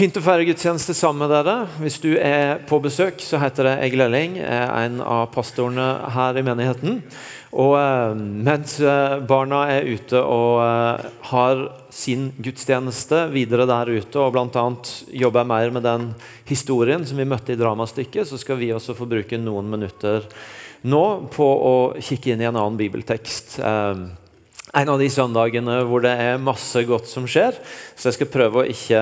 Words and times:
Fint 0.00 0.16
å 0.16 0.20
feire 0.24 0.46
gudstjeneste 0.48 0.94
sammen 0.96 1.26
med 1.26 1.28
dere. 1.28 1.54
Hvis 1.76 1.98
du 2.00 2.14
er 2.16 2.62
på 2.64 2.78
besøk, 2.80 3.18
så 3.20 3.36
heter 3.36 3.66
jeg 3.68 3.80
Egil 3.84 4.00
Elling. 4.06 4.38
En 4.40 4.94
av 5.04 5.26
pastorene 5.34 5.88
her 6.14 6.38
i 6.40 6.44
menigheten. 6.46 7.02
Og 7.52 7.74
eh, 7.76 8.14
mens 8.46 8.78
eh, 8.80 9.18
barna 9.28 9.58
er 9.68 9.90
ute 9.90 10.22
og 10.24 10.62
eh, 10.64 11.04
har 11.34 11.60
sin 11.92 12.30
gudstjeneste 12.40 13.26
videre 13.34 13.66
der 13.68 13.92
ute, 13.92 14.22
og 14.22 14.32
bl.a. 14.38 14.64
jobber 15.20 15.50
mer 15.52 15.76
med 15.76 15.84
den 15.84 16.08
historien 16.48 17.04
som 17.04 17.20
vi 17.20 17.28
møtte 17.28 17.52
i 17.52 17.60
dramastykket, 17.60 18.30
så 18.30 18.40
skal 18.40 18.56
vi 18.62 18.72
også 18.72 18.96
få 18.96 19.10
bruke 19.10 19.36
noen 19.42 19.68
minutter 19.68 20.24
nå 20.88 21.04
på 21.28 21.44
å 21.44 21.76
kikke 22.00 22.32
inn 22.32 22.40
i 22.40 22.48
en 22.48 22.56
annen 22.56 22.80
bibeltekst. 22.80 23.58
En 24.70 24.90
av 24.92 25.00
de 25.00 25.08
søndagene 25.10 25.80
hvor 25.88 26.04
det 26.04 26.12
er 26.14 26.42
masse 26.42 26.82
godt 26.86 27.08
som 27.10 27.26
skjer. 27.26 27.56
Så 27.98 28.10
jeg 28.10 28.20
skal 28.20 28.30
prøve 28.30 28.62
å 28.62 28.70
ikke 28.70 29.00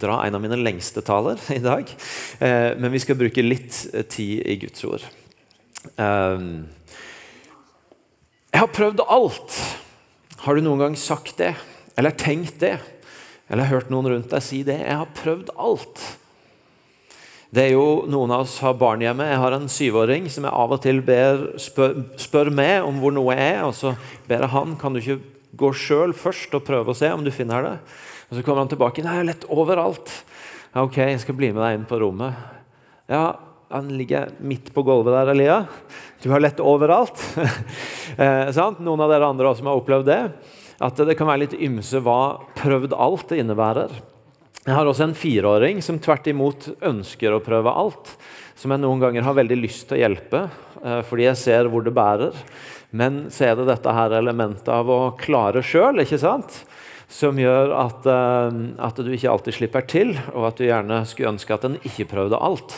dra 0.00 0.22
en 0.24 0.38
av 0.38 0.42
mine 0.42 0.58
lengste 0.60 1.04
taler 1.04 1.40
i 1.52 1.60
dag. 1.60 1.90
Eh, 2.40 2.72
men 2.80 2.92
vi 2.94 3.02
skal 3.04 3.18
bruke 3.20 3.44
litt 3.44 3.82
tid 4.12 4.40
i 4.40 4.56
Guds 4.62 4.86
ord. 4.88 5.04
Eh, 6.00 6.46
jeg 8.56 8.62
har 8.62 8.72
prøvd 8.72 9.04
alt. 9.04 9.58
Har 10.46 10.56
du 10.56 10.64
noen 10.64 10.86
gang 10.86 10.96
sagt 10.96 11.36
det? 11.42 11.52
Eller 12.00 12.16
tenkt 12.16 12.60
det? 12.62 12.78
Eller 13.52 13.68
hørt 13.68 13.92
noen 13.92 14.08
rundt 14.14 14.32
deg 14.32 14.44
si 14.44 14.62
det? 14.66 14.78
Jeg 14.80 14.96
har 15.02 15.12
prøvd 15.18 15.52
alt. 15.60 16.00
Det 17.54 17.62
er 17.62 17.76
jo, 17.76 18.02
Noen 18.10 18.32
av 18.34 18.42
oss 18.42 18.56
har 18.64 18.74
barn 18.78 19.04
hjemme. 19.04 19.26
Jeg 19.30 19.38
har 19.38 19.54
en 19.54 19.68
syvåring 19.70 20.26
som 20.32 20.46
jeg 20.48 20.58
av 20.64 20.72
og 20.74 20.80
til 20.82 20.98
ber, 21.06 21.44
spør, 21.62 21.94
spør 22.18 22.50
meg 22.50 22.86
om 22.86 22.98
hvor 23.02 23.14
noe 23.14 23.36
er. 23.38 23.62
og 23.68 23.74
Så 23.76 23.94
ber 24.26 24.42
jeg 24.42 24.54
han 24.56 24.74
kan 24.80 24.96
du 24.96 25.00
ikke 25.00 25.20
gå 25.56 25.70
sjøl 25.78 26.14
først 26.16 26.56
og 26.58 26.66
prøve 26.66 26.92
å 26.92 26.98
se 26.98 27.10
om 27.14 27.22
du 27.24 27.30
finner 27.34 27.62
det. 27.62 27.76
Og 28.26 28.36
Så 28.36 28.42
kommer 28.42 28.64
han 28.64 28.72
tilbake. 28.72 29.02
'Nei, 29.02 29.14
jeg 29.14 29.22
har 29.22 29.30
lett 29.30 29.46
overalt.' 29.48 30.10
Ja, 30.74 30.82
'Ok, 30.82 30.96
jeg 30.98 31.20
skal 31.20 31.38
bli 31.38 31.52
med 31.52 31.62
deg 31.62 31.78
inn 31.78 31.86
på 31.86 32.00
rommet.' 32.02 32.34
Ja, 33.08 33.36
han 33.70 33.88
ligger 33.88 34.32
midt 34.40 34.74
på 34.74 34.82
gulvet 34.82 35.14
der, 35.14 35.30
Elia. 35.30 35.66
Du 36.22 36.30
har 36.30 36.40
lett 36.40 36.58
overalt. 36.58 37.14
eh, 38.18 38.50
Noen 38.80 39.00
av 39.00 39.10
dere 39.10 39.30
andre 39.30 39.46
også 39.46 39.62
som 39.62 39.70
har 39.70 39.78
opplevd 39.78 40.06
det. 40.10 40.32
At 40.82 40.96
det 40.96 41.16
kan 41.16 41.30
være 41.30 41.46
litt 41.46 41.54
ymse 41.54 42.02
hva 42.02 42.42
'prøvd 42.58 42.92
alt' 42.92 43.38
innebærer. 43.38 43.94
Jeg 44.66 44.74
har 44.74 44.88
også 44.90 45.04
en 45.06 45.14
fireåring 45.14 45.78
som 45.84 45.98
tvert 46.02 46.24
imot 46.26 46.64
ønsker 46.88 47.30
å 47.30 47.42
prøve 47.44 47.70
alt. 47.70 48.08
Som 48.58 48.72
jeg 48.74 48.82
noen 48.82 48.98
ganger 48.98 49.22
har 49.22 49.36
veldig 49.38 49.58
lyst 49.60 49.84
til 49.86 49.94
å 49.94 50.00
hjelpe, 50.00 50.40
eh, 50.82 51.02
fordi 51.06 51.28
jeg 51.28 51.38
ser 51.38 51.68
hvor 51.70 51.84
det 51.86 51.92
bærer. 51.94 52.34
Men 52.90 53.28
så 53.30 53.46
er 53.46 53.54
det 53.54 53.68
dette 53.68 53.94
her 53.94 54.16
elementet 54.18 54.66
av 54.66 54.90
å 54.90 55.14
klare 55.20 55.62
sjøl, 55.62 56.02
som 57.06 57.38
gjør 57.38 57.76
at, 57.78 58.06
eh, 58.10 58.58
at 58.82 58.96
du 58.96 59.12
ikke 59.14 59.30
alltid 59.30 59.54
slipper 59.54 59.86
til, 59.86 60.18
og 60.34 60.48
at 60.48 60.56
du 60.58 60.66
gjerne 60.66 61.06
skulle 61.06 61.36
ønske 61.36 61.54
at 61.54 61.64
en 61.64 61.78
ikke 61.84 62.10
prøvde 62.10 62.34
alt. 62.42 62.74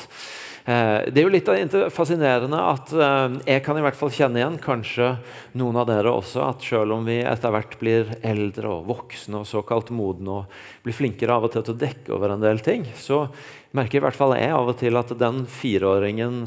Eh, 0.68 1.08
det 1.08 1.22
er 1.22 1.24
jo 1.24 1.32
litt 1.32 1.74
fascinerende 1.96 2.58
at 2.60 2.90
eh, 2.92 3.36
jeg 3.54 3.62
kan 3.64 3.78
i 3.78 3.84
hvert 3.86 3.96
fall 3.96 4.10
kjenne 4.12 4.42
igjen, 4.42 4.58
kanskje 4.60 5.14
noen 5.56 5.78
av 5.80 5.86
dere 5.88 6.12
også, 6.12 6.42
at 6.44 6.66
selv 6.66 6.98
om 6.98 7.08
vi 7.08 7.22
etter 7.24 7.54
hvert 7.54 7.78
blir 7.80 8.10
eldre 8.20 8.74
og 8.74 8.90
voksne 8.90 9.40
og 9.40 9.48
såkalt 9.48 9.88
modne 9.96 10.42
og 10.42 10.58
blir 10.84 10.96
flinkere 10.98 11.38
av 11.38 11.48
og 11.48 11.54
til 11.54 11.64
til 11.64 11.78
å 11.78 11.80
dekke 11.86 12.12
over 12.18 12.34
en 12.34 12.44
del 12.44 12.60
ting, 12.60 12.84
så 13.00 13.24
merker 13.72 14.02
i 14.02 14.04
hvert 14.04 14.18
fall 14.18 14.36
jeg 14.36 14.52
av 14.52 14.68
og 14.68 14.76
til 14.82 15.00
at 15.00 15.16
den 15.16 15.40
fireåringen 15.48 16.44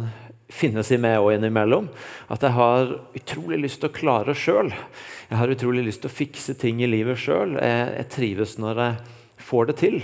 finnes 0.52 0.94
i 0.94 1.02
meg 1.02 1.18
òg 1.18 1.40
innimellom. 1.40 1.90
At 2.30 2.46
jeg 2.46 2.54
har 2.60 2.94
utrolig 3.18 3.64
lyst 3.66 3.82
til 3.82 3.90
å 3.90 3.96
klare 3.96 4.38
sjøl. 4.38 4.70
Jeg 5.32 5.40
har 5.40 5.54
utrolig 5.54 5.88
lyst 5.88 6.06
til 6.06 6.12
å 6.12 6.18
fikse 6.22 6.60
ting 6.62 6.84
i 6.84 6.90
livet 6.92 7.18
sjøl. 7.24 7.56
Jeg, 7.58 7.94
jeg 7.98 8.12
trives 8.14 8.60
når 8.62 8.86
jeg 8.86 9.46
får 9.50 9.72
det 9.72 9.82
til. 9.82 10.04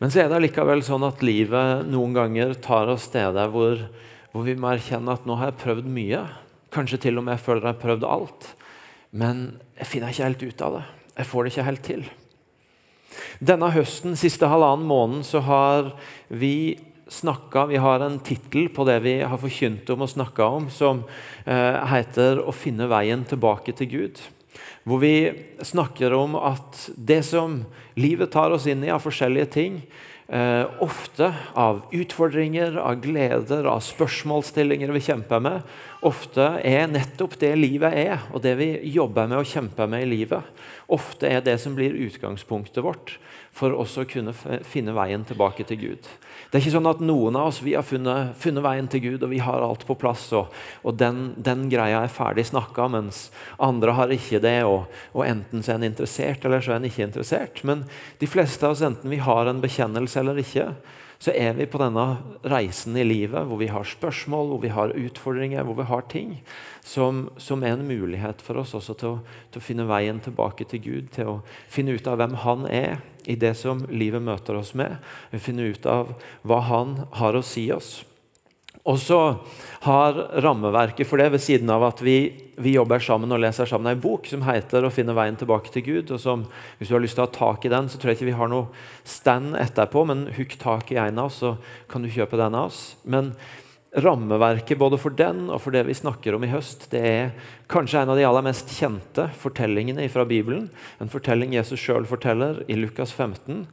Men 0.00 0.12
så 0.12 0.22
er 0.22 0.30
det 0.32 0.38
likevel 0.46 0.80
sånn 0.84 1.04
at 1.04 1.20
livet 1.24 1.84
noen 1.90 2.14
ganger 2.16 2.54
tar 2.64 2.88
oss 2.88 3.04
steder 3.10 3.50
hvor, 3.52 3.82
hvor 4.32 4.46
vi 4.46 4.54
må 4.56 4.70
erkjenne 4.72 5.12
at 5.12 5.26
nå 5.28 5.36
har 5.36 5.50
jeg 5.50 5.60
prøvd 5.60 5.90
mye. 5.92 6.22
Kanskje 6.72 7.02
til 7.04 7.20
og 7.20 7.26
med 7.26 7.36
jeg 7.36 7.44
føler 7.44 7.66
jeg 7.66 7.74
har 7.74 7.82
prøvd 7.82 8.06
alt. 8.08 8.48
Men 9.12 9.42
jeg 9.76 9.90
finner 9.90 10.14
ikke 10.14 10.24
helt 10.30 10.46
ut 10.46 10.64
av 10.64 10.78
det. 10.78 10.86
Jeg 11.18 11.28
får 11.28 11.44
det 11.44 11.52
ikke 11.52 11.66
helt 11.68 11.84
til. 11.84 12.08
Denne 13.44 13.68
høsten, 13.74 14.16
siste 14.16 14.48
halvannen 14.48 14.88
måneden, 14.88 15.26
så 15.26 15.42
har 15.44 15.92
vi 16.28 16.78
snakka 17.10 17.66
Vi 17.66 17.78
har 17.82 18.04
en 18.06 18.20
tittel 18.22 18.68
på 18.70 18.84
det 18.86 19.00
vi 19.02 19.16
har 19.26 19.40
forkynt 19.42 19.88
om 19.90 20.04
og 20.06 20.12
snakka 20.12 20.46
om, 20.46 20.68
som 20.70 21.02
eh, 21.44 21.86
heter 21.90 22.38
'Å 22.38 22.54
finne 22.54 22.86
veien 22.86 23.24
tilbake 23.24 23.74
til 23.74 23.90
Gud' 23.90 24.20
hvor 24.84 25.02
vi 25.02 25.14
snakker 25.62 26.14
om 26.16 26.36
at 26.38 26.86
det 26.96 27.22
som 27.26 27.60
livet 28.00 28.32
tar 28.32 28.54
oss 28.54 28.68
inn 28.70 28.84
i 28.84 28.92
av 28.92 29.02
forskjellige 29.04 29.50
ting, 29.54 29.80
eh, 30.28 30.64
ofte 30.82 31.32
av 31.54 31.82
utfordringer, 31.92 32.78
av 32.78 33.00
gleder, 33.04 33.68
av 33.68 33.82
spørsmålsstillinger 33.84 34.92
vi 34.94 35.04
kjemper 35.04 35.42
med, 35.44 35.62
ofte 36.02 36.46
er 36.64 36.88
nettopp 36.90 37.36
det 37.40 37.52
livet 37.58 37.96
er, 38.06 38.24
og 38.32 38.42
det 38.42 38.56
vi 38.60 38.70
jobber 38.94 39.28
med 39.28 39.42
og 39.42 39.50
kjemper 39.50 39.90
med 39.90 40.06
i 40.06 40.12
livet, 40.14 40.64
ofte 40.88 41.28
er 41.28 41.44
det 41.44 41.58
som 41.60 41.76
blir 41.76 41.98
utgangspunktet 42.08 42.84
vårt 42.84 43.18
for 43.52 43.74
også 43.74 44.04
å 44.04 44.10
kunne 44.10 44.34
finne 44.66 44.94
veien 44.96 45.26
tilbake 45.26 45.66
til 45.68 45.82
Gud. 45.84 46.10
Det 46.50 46.58
er 46.58 46.64
ikke 46.64 46.74
sånn 46.74 46.90
at 46.90 47.02
noen 47.04 47.36
av 47.38 47.52
oss 47.52 47.60
vi 47.62 47.76
har 47.76 47.84
funnet, 47.86 48.32
funnet 48.42 48.64
veien 48.64 48.88
til 48.90 49.04
Gud 49.04 49.22
og 49.22 49.30
vi 49.30 49.38
har 49.38 49.62
alt 49.62 49.84
på 49.86 49.94
plass, 49.94 50.24
og, 50.34 50.50
og 50.82 50.96
den, 50.98 51.28
den, 51.38 51.68
greia 51.70 52.00
er 52.02 52.10
ferdig 52.10 52.48
snakka, 52.48 52.88
mens 52.90 53.28
andre 53.62 53.94
har 53.94 54.10
ikke 54.10 54.42
det. 54.42 54.56
Og, 54.66 54.88
og, 55.14 55.22
Enten 55.28 55.62
så 55.62 55.76
er 55.76 55.78
en 55.78 55.90
interessert, 55.92 56.42
eller 56.42 56.64
så 56.64 56.74
er 56.74 56.80
en 56.80 56.88
ikke 56.88 57.06
interessert. 57.06 57.62
Men 57.62 57.84
de 58.18 58.26
fleste 58.26 58.66
av 58.66 58.74
oss, 58.74 58.82
enten 58.82 59.14
vi 59.14 59.20
har 59.22 59.46
en 59.46 59.62
bekjennelse 59.62 60.24
eller 60.24 60.42
ikke, 60.42 60.72
så 61.20 61.34
er 61.36 61.52
vi 61.54 61.68
på 61.68 61.78
denne 61.78 62.04
reisen 62.48 62.96
i 62.96 63.04
livet 63.04 63.44
hvor 63.46 63.60
vi 63.60 63.68
har 63.68 63.86
spørsmål, 63.86 64.50
hvor 64.50 64.62
vi 64.62 64.72
har 64.72 64.94
utfordringer, 64.96 65.62
hvor 65.68 65.76
vi 65.76 65.86
har 65.90 66.06
ting 66.08 66.38
som, 66.80 67.26
som 67.36 67.62
er 67.62 67.76
en 67.76 67.86
mulighet 67.86 68.40
for 68.42 68.62
oss 68.62 68.72
også 68.74 68.96
til 68.98 69.10
å, 69.10 69.18
til 69.52 69.60
å, 69.60 69.64
finne 69.64 69.86
veien 69.86 70.18
tilbake 70.24 70.64
til 70.70 70.82
Gud. 70.82 71.10
Til 71.14 71.34
å 71.34 71.38
finne 71.70 71.92
ut 71.92 72.08
av 72.08 72.18
hvem 72.18 72.38
Han 72.46 72.64
er 72.72 73.04
i 73.30 73.38
det 73.38 73.54
som 73.58 73.84
livet 73.88 74.22
møter 74.22 74.58
oss 74.58 74.74
med. 74.78 74.98
Finne 75.38 75.70
ut 75.70 75.86
av 75.86 76.14
hva 76.42 76.60
Han 76.70 76.96
har 77.20 77.38
å 77.38 77.44
si 77.46 77.68
oss. 77.72 78.00
Og 78.88 78.96
så 78.96 79.18
har 79.84 80.18
rammeverket 80.40 81.08
for 81.08 81.20
det, 81.20 81.28
ved 81.34 81.42
siden 81.44 81.68
av 81.72 81.84
at 81.84 82.00
vi, 82.00 82.32
vi 82.56 82.72
jobber 82.78 83.02
sammen 83.04 83.32
og 83.34 83.42
leser 83.42 83.68
sammen 83.68 83.90
ei 83.90 84.00
bok 84.00 84.26
som 84.30 84.42
heter 84.46 84.86
'Å 84.86 84.92
finne 84.92 85.16
veien 85.16 85.36
tilbake 85.36 85.72
til 85.72 85.82
Gud'. 85.82 86.12
og 86.12 86.20
som, 86.20 86.46
Hvis 86.78 86.88
du 86.88 86.94
har 86.94 87.00
lyst 87.00 87.14
til 87.14 87.24
å 87.24 87.28
ha 87.28 87.32
tak 87.32 87.64
i 87.64 87.68
den, 87.68 87.88
så 87.88 87.98
tror 87.98 88.10
jeg 88.10 88.16
ikke 88.16 88.32
vi 88.32 88.38
har 88.40 88.48
noe 88.48 88.68
stand 89.04 89.54
etterpå, 89.54 90.06
men 90.06 90.26
hukk 90.32 90.58
tak 90.58 90.92
i 90.92 90.96
en 90.96 91.18
av 91.18 91.26
oss, 91.26 91.40
så 91.40 91.58
kan 91.88 92.02
du 92.02 92.08
kjøpe 92.08 92.36
den 92.36 92.54
av 92.54 92.66
oss. 92.66 92.96
Men 93.04 93.34
rammeverket 93.90 94.78
både 94.78 94.98
for 95.02 95.14
den 95.18 95.48
og 95.50 95.58
for 95.64 95.74
det 95.74 95.82
vi 95.88 95.96
snakker 95.98 96.36
om 96.36 96.44
i 96.46 96.50
høst, 96.52 96.86
det 96.92 97.00
er 97.02 97.32
kanskje 97.70 98.04
en 98.04 98.12
av 98.12 98.18
de 98.18 98.26
aller 98.26 98.44
mest 98.46 98.70
kjente 98.70 99.26
fortellingene 99.40 100.06
fra 100.12 100.22
Bibelen. 100.28 100.68
En 101.02 101.10
fortelling 101.10 101.56
Jesus 101.56 101.82
sjøl 101.82 102.06
forteller 102.06 102.62
i 102.70 102.78
Lukas 102.78 103.10
15, 103.10 103.64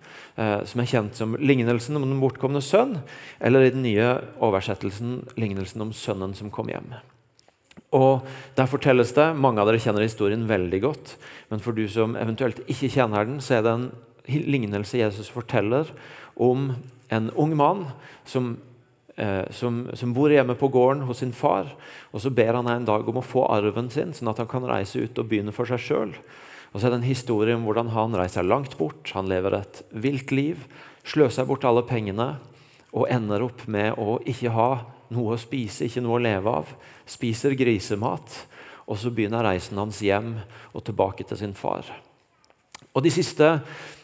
eh, 0.42 0.64
som 0.66 0.82
er 0.82 0.90
kjent 0.90 1.20
som 1.20 1.38
lignelsen 1.38 2.00
om 2.00 2.08
den 2.08 2.18
bortkomne 2.24 2.64
sønn, 2.66 2.98
eller 3.40 3.68
i 3.68 3.76
den 3.76 3.86
nye 3.86 4.16
oversettelsen 4.42 5.22
lignelsen 5.38 5.86
om 5.86 5.94
sønnen 5.94 6.34
som 6.38 6.50
kom 6.54 6.74
hjem. 6.74 6.98
Og 7.94 8.26
Der 8.58 8.66
fortelles 8.66 9.14
det, 9.14 9.36
Mange 9.36 9.62
av 9.62 9.68
dere 9.68 9.80
kjenner 9.80 10.02
historien 10.02 10.48
veldig 10.50 10.82
godt, 10.82 11.16
men 11.50 11.60
for 11.60 11.72
du 11.72 11.88
som 11.88 12.16
eventuelt 12.18 12.60
ikke 12.68 12.90
kjenner 12.90 13.26
den, 13.26 13.40
så 13.40 13.60
er 13.60 13.62
det 13.62 13.72
en 13.72 13.92
lignelse 14.28 14.98
Jesus 14.98 15.30
forteller 15.30 15.86
om 16.36 16.74
en 17.10 17.30
ung 17.36 17.56
mann 17.56 17.86
som 18.26 18.58
som, 19.50 19.88
som, 19.98 20.12
bor 20.14 20.30
hjemme 20.30 20.54
på 20.54 20.68
gården 20.70 21.02
hos 21.08 21.24
sin 21.24 21.32
far. 21.34 21.72
og 22.14 22.22
Så 22.22 22.30
ber 22.30 22.54
han 22.54 22.68
en 22.70 22.86
dag 22.86 23.08
om 23.10 23.18
å 23.18 23.26
få 23.26 23.48
arven 23.50 23.90
sin, 23.90 24.14
sånn 24.14 24.30
at 24.30 24.38
han 24.44 24.50
kan 24.52 24.68
reise 24.70 25.02
ut 25.02 25.18
og 25.18 25.30
begynne 25.32 25.54
for 25.56 25.66
seg 25.70 25.82
sjøl. 25.82 26.14
Og 26.74 26.78
så 26.78 26.88
er 26.88 26.94
det 26.94 27.00
en 27.00 27.08
historie 27.08 27.56
om 27.58 27.64
hvordan 27.66 27.90
han 27.96 28.16
reiser 28.18 28.46
langt 28.46 28.76
bort. 28.78 29.10
Han 29.16 29.30
lever 29.32 29.56
et 29.58 29.82
vilt 29.90 30.34
liv, 30.36 30.68
sløser 31.08 31.48
bort 31.50 31.66
alle 31.66 31.82
pengene 31.88 32.36
og 32.94 33.08
ender 33.10 33.46
opp 33.48 33.64
med 33.72 33.98
å 33.98 34.20
ikke 34.28 34.54
ha 34.54 34.70
noe 35.14 35.36
å 35.36 35.42
spise, 35.42 35.88
ikke 35.88 36.04
noe 36.04 36.20
å 36.20 36.24
leve 36.24 36.54
av. 36.62 36.74
Spiser 37.10 37.56
grisemat. 37.58 38.44
Og 38.88 39.00
så 39.02 39.12
begynner 39.12 39.44
reisen 39.44 39.80
hans 39.82 40.00
hjem 40.04 40.38
og 40.72 40.86
tilbake 40.88 41.26
til 41.28 41.40
sin 41.42 41.58
far. 41.58 41.90
Og 42.94 43.04
De 43.04 43.12
siste 43.12 43.50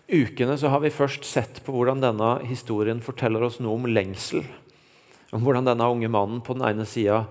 ukene 0.10 0.58
så 0.60 0.74
har 0.74 0.82
vi 0.84 0.92
først 0.92 1.24
sett 1.26 1.62
på 1.64 1.74
hvordan 1.76 2.02
denne 2.04 2.34
historien 2.50 3.00
forteller 3.02 3.46
oss 3.46 3.62
noe 3.64 3.78
om 3.78 3.88
lengsel 3.88 4.44
om 5.34 5.42
hvordan 5.44 5.66
denne 5.66 5.90
unge 5.90 6.10
mannen 6.12 6.42
på 6.46 6.56
den 6.56 6.66
ene 6.68 6.86
sida 6.90 7.24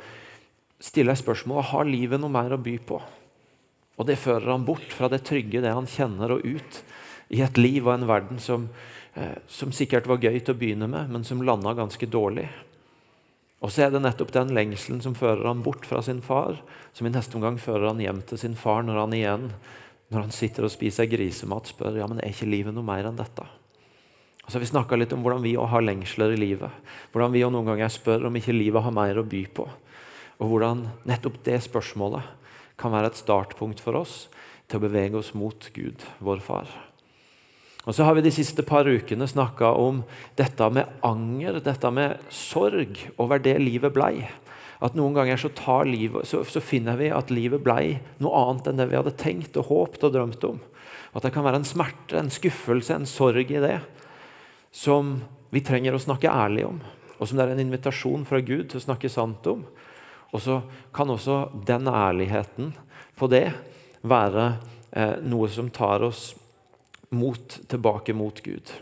stiller 0.82 1.18
spørsmålet 1.18 1.70
har 1.70 1.86
livet 1.86 2.20
noe 2.20 2.32
mer 2.32 2.56
å 2.56 2.60
by 2.60 2.74
på. 2.86 2.98
Og 4.00 4.08
Det 4.08 4.18
fører 4.18 4.50
han 4.50 4.66
bort 4.66 4.90
fra 4.90 5.08
det 5.12 5.22
trygge, 5.28 5.60
det 5.62 5.70
han 5.70 5.86
kjenner, 5.86 6.34
og 6.34 6.42
ut 6.42 6.82
i 7.32 7.42
et 7.44 7.60
liv 7.60 7.86
og 7.86 7.94
en 7.94 8.08
verden 8.08 8.40
som, 8.42 8.68
eh, 9.14 9.38
som 9.46 9.70
sikkert 9.72 10.08
var 10.10 10.18
gøy 10.18 10.40
til 10.40 10.54
å 10.54 10.58
begynne 10.58 10.88
med, 10.90 11.10
men 11.10 11.24
som 11.24 11.42
landa 11.42 11.74
ganske 11.74 12.06
dårlig. 12.06 12.48
Og 13.62 13.70
så 13.70 13.86
er 13.86 13.90
det 13.90 14.02
nettopp 14.02 14.32
den 14.34 14.50
lengselen 14.56 15.00
som 15.00 15.14
fører 15.14 15.46
han 15.46 15.62
bort 15.62 15.86
fra 15.86 16.02
sin 16.02 16.20
far, 16.20 16.58
som 16.92 17.06
i 17.06 17.10
neste 17.10 17.36
omgang 17.38 17.60
fører 17.62 17.92
han 17.92 18.00
hjem 18.02 18.22
til 18.26 18.38
sin 18.38 18.56
far 18.58 18.82
når 18.82 18.98
han 19.04 19.12
igjen, 19.14 19.50
når 20.10 20.20
han 20.26 20.34
sitter 20.34 20.66
og 20.66 20.74
spiser 20.74 21.06
grisemat, 21.06 21.70
spør 21.70 22.00
ja, 22.00 22.08
men 22.10 22.18
er 22.18 22.34
ikke 22.34 22.50
livet 22.50 22.74
noe 22.74 22.84
mer 22.84 23.06
enn 23.06 23.16
dette. 23.16 23.46
Så 24.48 24.58
har 24.58 24.64
vi 24.64 24.70
snakka 24.72 24.98
litt 24.98 25.12
om 25.14 25.22
hvordan 25.22 25.44
vi 25.44 25.54
har 25.54 25.84
lengsler 25.84 26.34
i 26.34 26.40
livet. 26.40 26.70
Hvordan 27.12 27.32
vi 27.34 27.44
noen 27.46 27.68
ganger 27.68 27.92
spør 27.92 28.26
om 28.28 28.36
ikke 28.36 28.54
livet 28.56 28.82
har 28.82 28.94
mer 28.94 29.20
å 29.20 29.26
by 29.26 29.42
på. 29.54 29.68
Og 30.42 30.50
hvordan 30.50 30.86
nettopp 31.08 31.38
det 31.46 31.60
spørsmålet 31.62 32.26
kan 32.80 32.92
være 32.94 33.12
et 33.12 33.20
startpunkt 33.20 33.82
for 33.82 34.00
oss 34.00 34.26
til 34.66 34.80
å 34.80 34.86
bevege 34.86 35.20
oss 35.20 35.30
mot 35.38 35.68
Gud, 35.76 36.02
vår 36.18 36.42
far. 36.42 36.70
Og 37.82 37.94
så 37.94 38.06
har 38.06 38.14
vi 38.14 38.22
de 38.22 38.34
siste 38.34 38.62
par 38.66 38.86
ukene 38.86 39.26
snakka 39.26 39.72
om 39.78 40.02
dette 40.38 40.68
med 40.74 40.90
anger, 41.06 41.58
dette 41.62 41.90
med 41.94 42.20
sorg 42.30 42.98
over 43.22 43.42
det 43.42 43.56
livet 43.62 43.94
blei. 43.94 44.26
At 44.82 44.98
noen 44.98 45.14
ganger 45.14 45.38
så, 45.38 45.50
livet, 45.86 46.26
så, 46.26 46.42
så, 46.42 46.62
finner 46.62 46.98
vi 46.98 47.10
at 47.14 47.30
livet 47.30 47.62
blei 47.62 47.98
noe 48.22 48.46
annet 48.48 48.70
enn 48.70 48.82
det 48.82 48.88
vi 48.90 48.98
hadde 48.98 49.14
tenkt 49.18 49.58
og 49.58 49.70
håpt 49.70 50.06
og 50.06 50.14
drømt 50.14 50.46
om. 50.46 50.62
At 51.14 51.26
det 51.26 51.34
kan 51.34 51.46
være 51.46 51.62
en 51.62 51.68
smerte, 51.68 52.18
en 52.18 52.32
skuffelse, 52.32 52.94
en 52.94 53.06
sorg 53.06 53.50
i 53.50 53.62
det 53.62 53.76
som 54.72 55.18
vi 55.52 55.60
trenger 55.64 55.94
å 55.94 56.02
snakke 56.02 56.32
ærlig 56.32 56.66
om. 56.66 56.80
Og 57.18 57.28
som 57.28 57.38
det 57.38 57.46
er 57.46 57.54
en 57.54 57.64
invitasjon 57.66 58.24
fra 58.26 58.40
Gud 58.42 58.70
til 58.72 58.80
å 58.80 58.86
snakke 58.86 59.10
sant 59.12 59.46
om. 59.50 59.66
Og 60.32 60.40
så 60.40 60.62
kan 60.94 61.12
også 61.12 61.44
den 61.68 61.86
ærligheten 61.86 62.72
på 63.20 63.28
det 63.30 63.50
være 64.02 64.46
eh, 64.90 65.18
noe 65.28 65.50
som 65.52 65.68
tar 65.70 66.02
oss 66.08 66.32
mot, 67.12 67.58
tilbake 67.68 68.16
mot 68.16 68.40
Gud. 68.42 68.72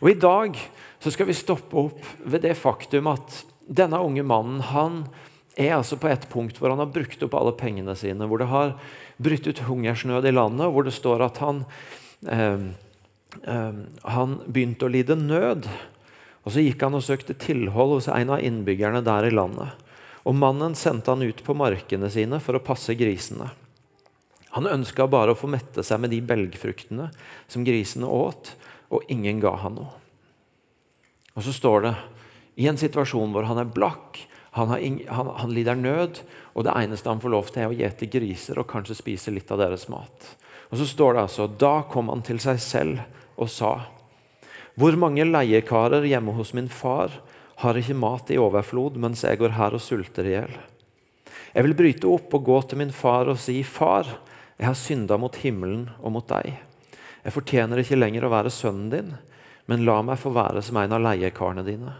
Og 0.00 0.10
I 0.10 0.18
dag 0.18 0.56
så 1.00 1.12
skal 1.12 1.28
vi 1.28 1.36
stoppe 1.36 1.78
opp 1.78 2.00
ved 2.24 2.42
det 2.48 2.56
faktum 2.58 3.10
at 3.12 3.42
denne 3.70 4.00
unge 4.02 4.24
mannen 4.26 4.64
han 4.72 5.04
er 5.60 5.76
altså 5.76 5.98
på 6.00 6.08
et 6.10 6.24
punkt 6.30 6.58
hvor 6.58 6.72
han 6.72 6.80
har 6.80 6.90
brukt 6.90 7.22
opp 7.26 7.36
alle 7.36 7.54
pengene 7.58 7.94
sine. 7.98 8.26
Hvor 8.26 8.40
det 8.40 8.50
har 8.50 8.74
brutt 9.20 9.46
ut 9.46 9.64
hungersnød 9.68 10.26
i 10.26 10.34
landet, 10.34 10.72
hvor 10.72 10.86
det 10.86 10.96
står 10.96 11.26
at 11.28 11.40
han, 11.44 11.64
eh, 12.26 12.70
han 13.44 14.36
begynte 14.46 14.86
å 14.86 14.92
lide 14.92 15.16
nød. 15.18 15.68
Og 16.44 16.52
Så 16.54 16.64
gikk 16.64 16.82
han 16.82 16.96
og 16.96 17.04
søkte 17.04 17.36
tilhold 17.36 17.98
hos 17.98 18.08
en 18.10 18.32
av 18.34 18.44
innbyggerne 18.44 19.02
der 19.04 19.28
i 19.28 19.34
landet. 19.34 19.76
Og 20.28 20.36
Mannen 20.36 20.74
sendte 20.76 21.12
han 21.12 21.24
ut 21.24 21.42
på 21.44 21.56
markene 21.56 22.10
sine 22.12 22.40
for 22.44 22.56
å 22.56 22.64
passe 22.64 22.96
grisene. 22.98 23.50
Han 24.56 24.66
ønska 24.66 25.06
bare 25.06 25.32
å 25.32 25.38
få 25.38 25.48
mette 25.50 25.84
seg 25.86 26.00
med 26.02 26.10
de 26.10 26.18
belgfruktene 26.26 27.10
som 27.48 27.64
grisene 27.64 28.08
åt, 28.10 28.54
og 28.90 29.06
ingen 29.12 29.38
ga 29.42 29.54
han 29.62 29.78
noe. 29.78 29.92
Og 31.38 31.46
så 31.46 31.54
står 31.54 31.84
det 31.86 31.94
i 32.60 32.66
en 32.68 32.80
situasjon 32.80 33.30
hvor 33.32 33.46
han 33.46 33.60
er 33.62 33.70
blakk, 33.70 34.18
han, 34.58 34.72
ing, 34.82 35.04
han, 35.06 35.30
han, 35.38 35.52
lider 35.54 35.78
nød, 35.78 36.24
og 36.58 36.66
det 36.66 36.74
eneste 36.74 37.08
han 37.08 37.22
får 37.22 37.32
lov 37.32 37.52
til, 37.52 37.62
er 37.62 37.70
å 37.70 37.76
gjete 37.78 38.10
griser 38.10 38.58
og 38.58 38.66
kanskje 38.72 38.98
spise 38.98 39.30
litt 39.30 39.50
av 39.54 39.60
deres 39.62 39.86
mat. 39.92 40.32
Og 40.70 40.80
så 40.80 40.86
står 40.90 41.14
det 41.14 41.22
altså 41.22 41.46
Da 41.50 41.74
kom 41.90 42.10
han 42.10 42.22
til 42.26 42.42
seg 42.42 42.58
selv 42.62 43.19
og 43.40 43.50
sa 43.52 43.72
Hvor 44.78 44.96
mange 45.00 45.26
leiekarer 45.26 46.06
hjemme 46.06 46.34
hos 46.36 46.52
min 46.56 46.68
far 46.68 47.16
har 47.60 47.76
ikke 47.76 47.96
mat 47.96 48.30
i 48.32 48.38
overflod, 48.40 48.96
mens 48.96 49.24
jeg 49.24 49.40
går 49.40 49.56
her 49.56 49.76
og 49.76 49.82
sulter 49.84 50.28
i 50.28 50.36
hjel? 50.36 50.54
Jeg 51.50 51.66
vil 51.66 51.76
bryte 51.76 52.08
opp 52.08 52.34
og 52.38 52.46
gå 52.46 52.60
til 52.70 52.80
min 52.80 52.92
far 52.94 53.28
og 53.28 53.38
si, 53.42 53.58
Far, 53.66 54.06
jeg 54.56 54.68
har 54.68 54.78
synda 54.78 55.18
mot 55.18 55.34
himmelen 55.42 55.88
og 55.98 56.14
mot 56.14 56.28
deg. 56.30 56.54
Jeg 57.24 57.34
fortjener 57.34 57.82
ikke 57.82 57.98
lenger 57.98 58.24
å 58.24 58.32
være 58.32 58.52
sønnen 58.54 58.88
din, 58.92 59.10
men 59.68 59.84
la 59.84 59.98
meg 60.06 60.20
få 60.20 60.32
være 60.34 60.62
som 60.64 60.78
en 60.80 60.94
av 60.96 61.02
leiekarene 61.04 61.66
dine. 61.66 61.96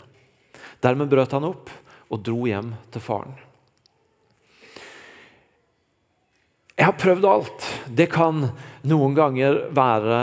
Dermed 0.81 1.11
brøt 1.11 1.35
han 1.37 1.49
opp 1.51 1.73
og 2.11 2.23
dro 2.25 2.47
hjem 2.49 2.73
til 2.93 3.05
faren. 3.05 3.35
Jeg 6.81 6.89
har 6.89 6.97
prøvd 6.97 7.27
alt. 7.29 7.67
Det 7.93 8.07
kan 8.09 8.47
noen 8.89 9.17
ganger 9.19 9.67
være 9.77 10.21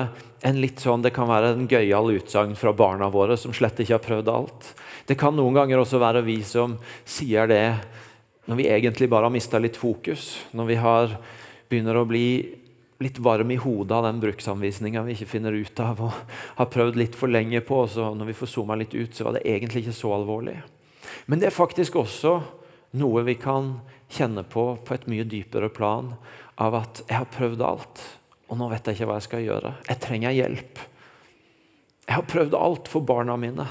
en 0.48 0.62
litt 0.62 0.82
sånn, 0.84 1.04
det 1.04 1.14
kan 1.16 1.30
være 1.30 1.54
en 1.54 1.68
gøyal 1.70 2.14
utsagn 2.16 2.56
fra 2.58 2.74
barna 2.76 3.10
våre 3.12 3.38
som 3.40 3.56
slett 3.56 3.82
ikke 3.84 3.98
har 3.98 4.04
prøvd 4.06 4.32
alt. 4.32 4.70
Det 5.08 5.18
kan 5.20 5.36
noen 5.36 5.56
ganger 5.58 5.82
også 5.82 6.00
være 6.02 6.26
vi 6.28 6.40
som 6.48 6.78
sier 7.08 7.50
det 7.52 7.66
når 8.48 8.60
vi 8.62 8.70
egentlig 8.72 9.10
bare 9.12 9.28
har 9.28 9.34
mista 9.34 9.60
litt 9.60 9.76
fokus. 9.80 10.38
Når 10.56 10.70
vi 10.70 10.80
har 10.80 11.18
begynner 11.68 12.00
å 12.00 12.08
bli 12.08 12.28
litt 13.04 13.20
varm 13.22 13.52
i 13.52 13.60
hodet 13.62 13.94
av 13.94 14.08
den 14.08 14.22
bruksanvisninga 14.24 15.04
vi 15.06 15.14
ikke 15.14 15.30
finner 15.30 15.54
ut 15.54 15.80
av 15.84 16.00
og 16.08 16.38
har 16.58 16.70
prøvd 16.74 16.98
litt 16.98 17.18
for 17.18 17.30
lenge 17.30 17.62
på. 17.62 17.84
så 17.88 18.14
Når 18.16 18.32
vi 18.32 18.38
får 18.40 18.54
zooma 18.54 18.78
litt 18.80 18.96
ut, 18.96 19.14
så 19.14 19.28
var 19.28 19.38
det 19.38 19.46
egentlig 19.46 19.86
ikke 19.86 20.00
så 20.00 20.14
alvorlig. 20.16 20.58
Men 21.26 21.40
det 21.40 21.52
er 21.52 21.56
faktisk 21.56 22.00
også 22.00 22.40
noe 22.98 23.24
vi 23.28 23.36
kan 23.36 23.76
kjenne 24.10 24.44
på 24.48 24.78
på 24.86 24.96
et 24.96 25.08
mye 25.12 25.28
dypere 25.28 25.70
plan 25.70 26.14
av 26.56 26.80
at 26.80 27.04
jeg 27.06 27.20
har 27.20 27.30
prøvd 27.36 27.62
alt, 27.62 28.02
og 28.48 28.60
nå 28.60 28.70
vet 28.72 28.88
jeg 28.88 28.98
ikke 28.98 29.10
hva 29.10 29.18
jeg 29.20 29.28
skal 29.28 29.44
gjøre. 29.44 29.74
Jeg 29.90 30.02
trenger 30.04 30.36
hjelp. 30.36 30.80
Jeg 32.08 32.16
har 32.16 32.30
prøvd 32.32 32.56
alt 32.56 32.88
for 32.88 33.04
barna 33.04 33.36
mine, 33.40 33.66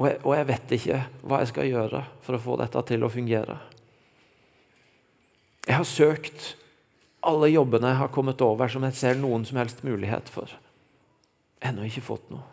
og 0.00 0.08
jeg, 0.08 0.18
og 0.24 0.32
jeg 0.38 0.48
vet 0.48 0.74
ikke 0.78 1.00
hva 1.28 1.42
jeg 1.42 1.50
skal 1.50 1.68
gjøre 1.68 2.00
for 2.24 2.36
å 2.36 2.40
få 2.40 2.56
dette 2.62 2.82
til 2.88 3.04
å 3.04 3.12
fungere. 3.12 3.58
Jeg 5.68 5.76
har 5.76 5.86
søkt 5.86 6.46
alle 7.22 7.52
jobbene 7.52 7.92
jeg 7.92 8.00
har 8.00 8.14
kommet 8.14 8.40
over 8.42 8.72
som 8.72 8.82
jeg 8.88 8.98
ser 8.98 9.20
noen 9.20 9.44
som 9.46 9.60
helst 9.60 9.84
mulighet 9.86 10.32
for. 10.32 10.50
Ennå 11.62 11.84
ikke 11.86 12.02
fått 12.08 12.32
noe. 12.32 12.48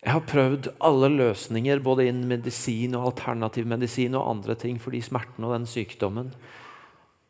Jeg 0.00 0.14
har 0.16 0.24
prøvd 0.24 0.70
alle 0.80 1.10
løsninger, 1.12 1.82
både 1.84 2.06
innen 2.08 2.30
medisin 2.30 2.94
og 2.96 3.10
alternativ 3.10 3.66
medisin 3.68 4.16
og 4.16 4.30
andre 4.30 4.56
ting 4.56 4.78
fordi 4.80 5.02
smerten 5.04 5.44
og 5.44 5.52
den 5.52 5.66
sykdommen, 5.68 6.30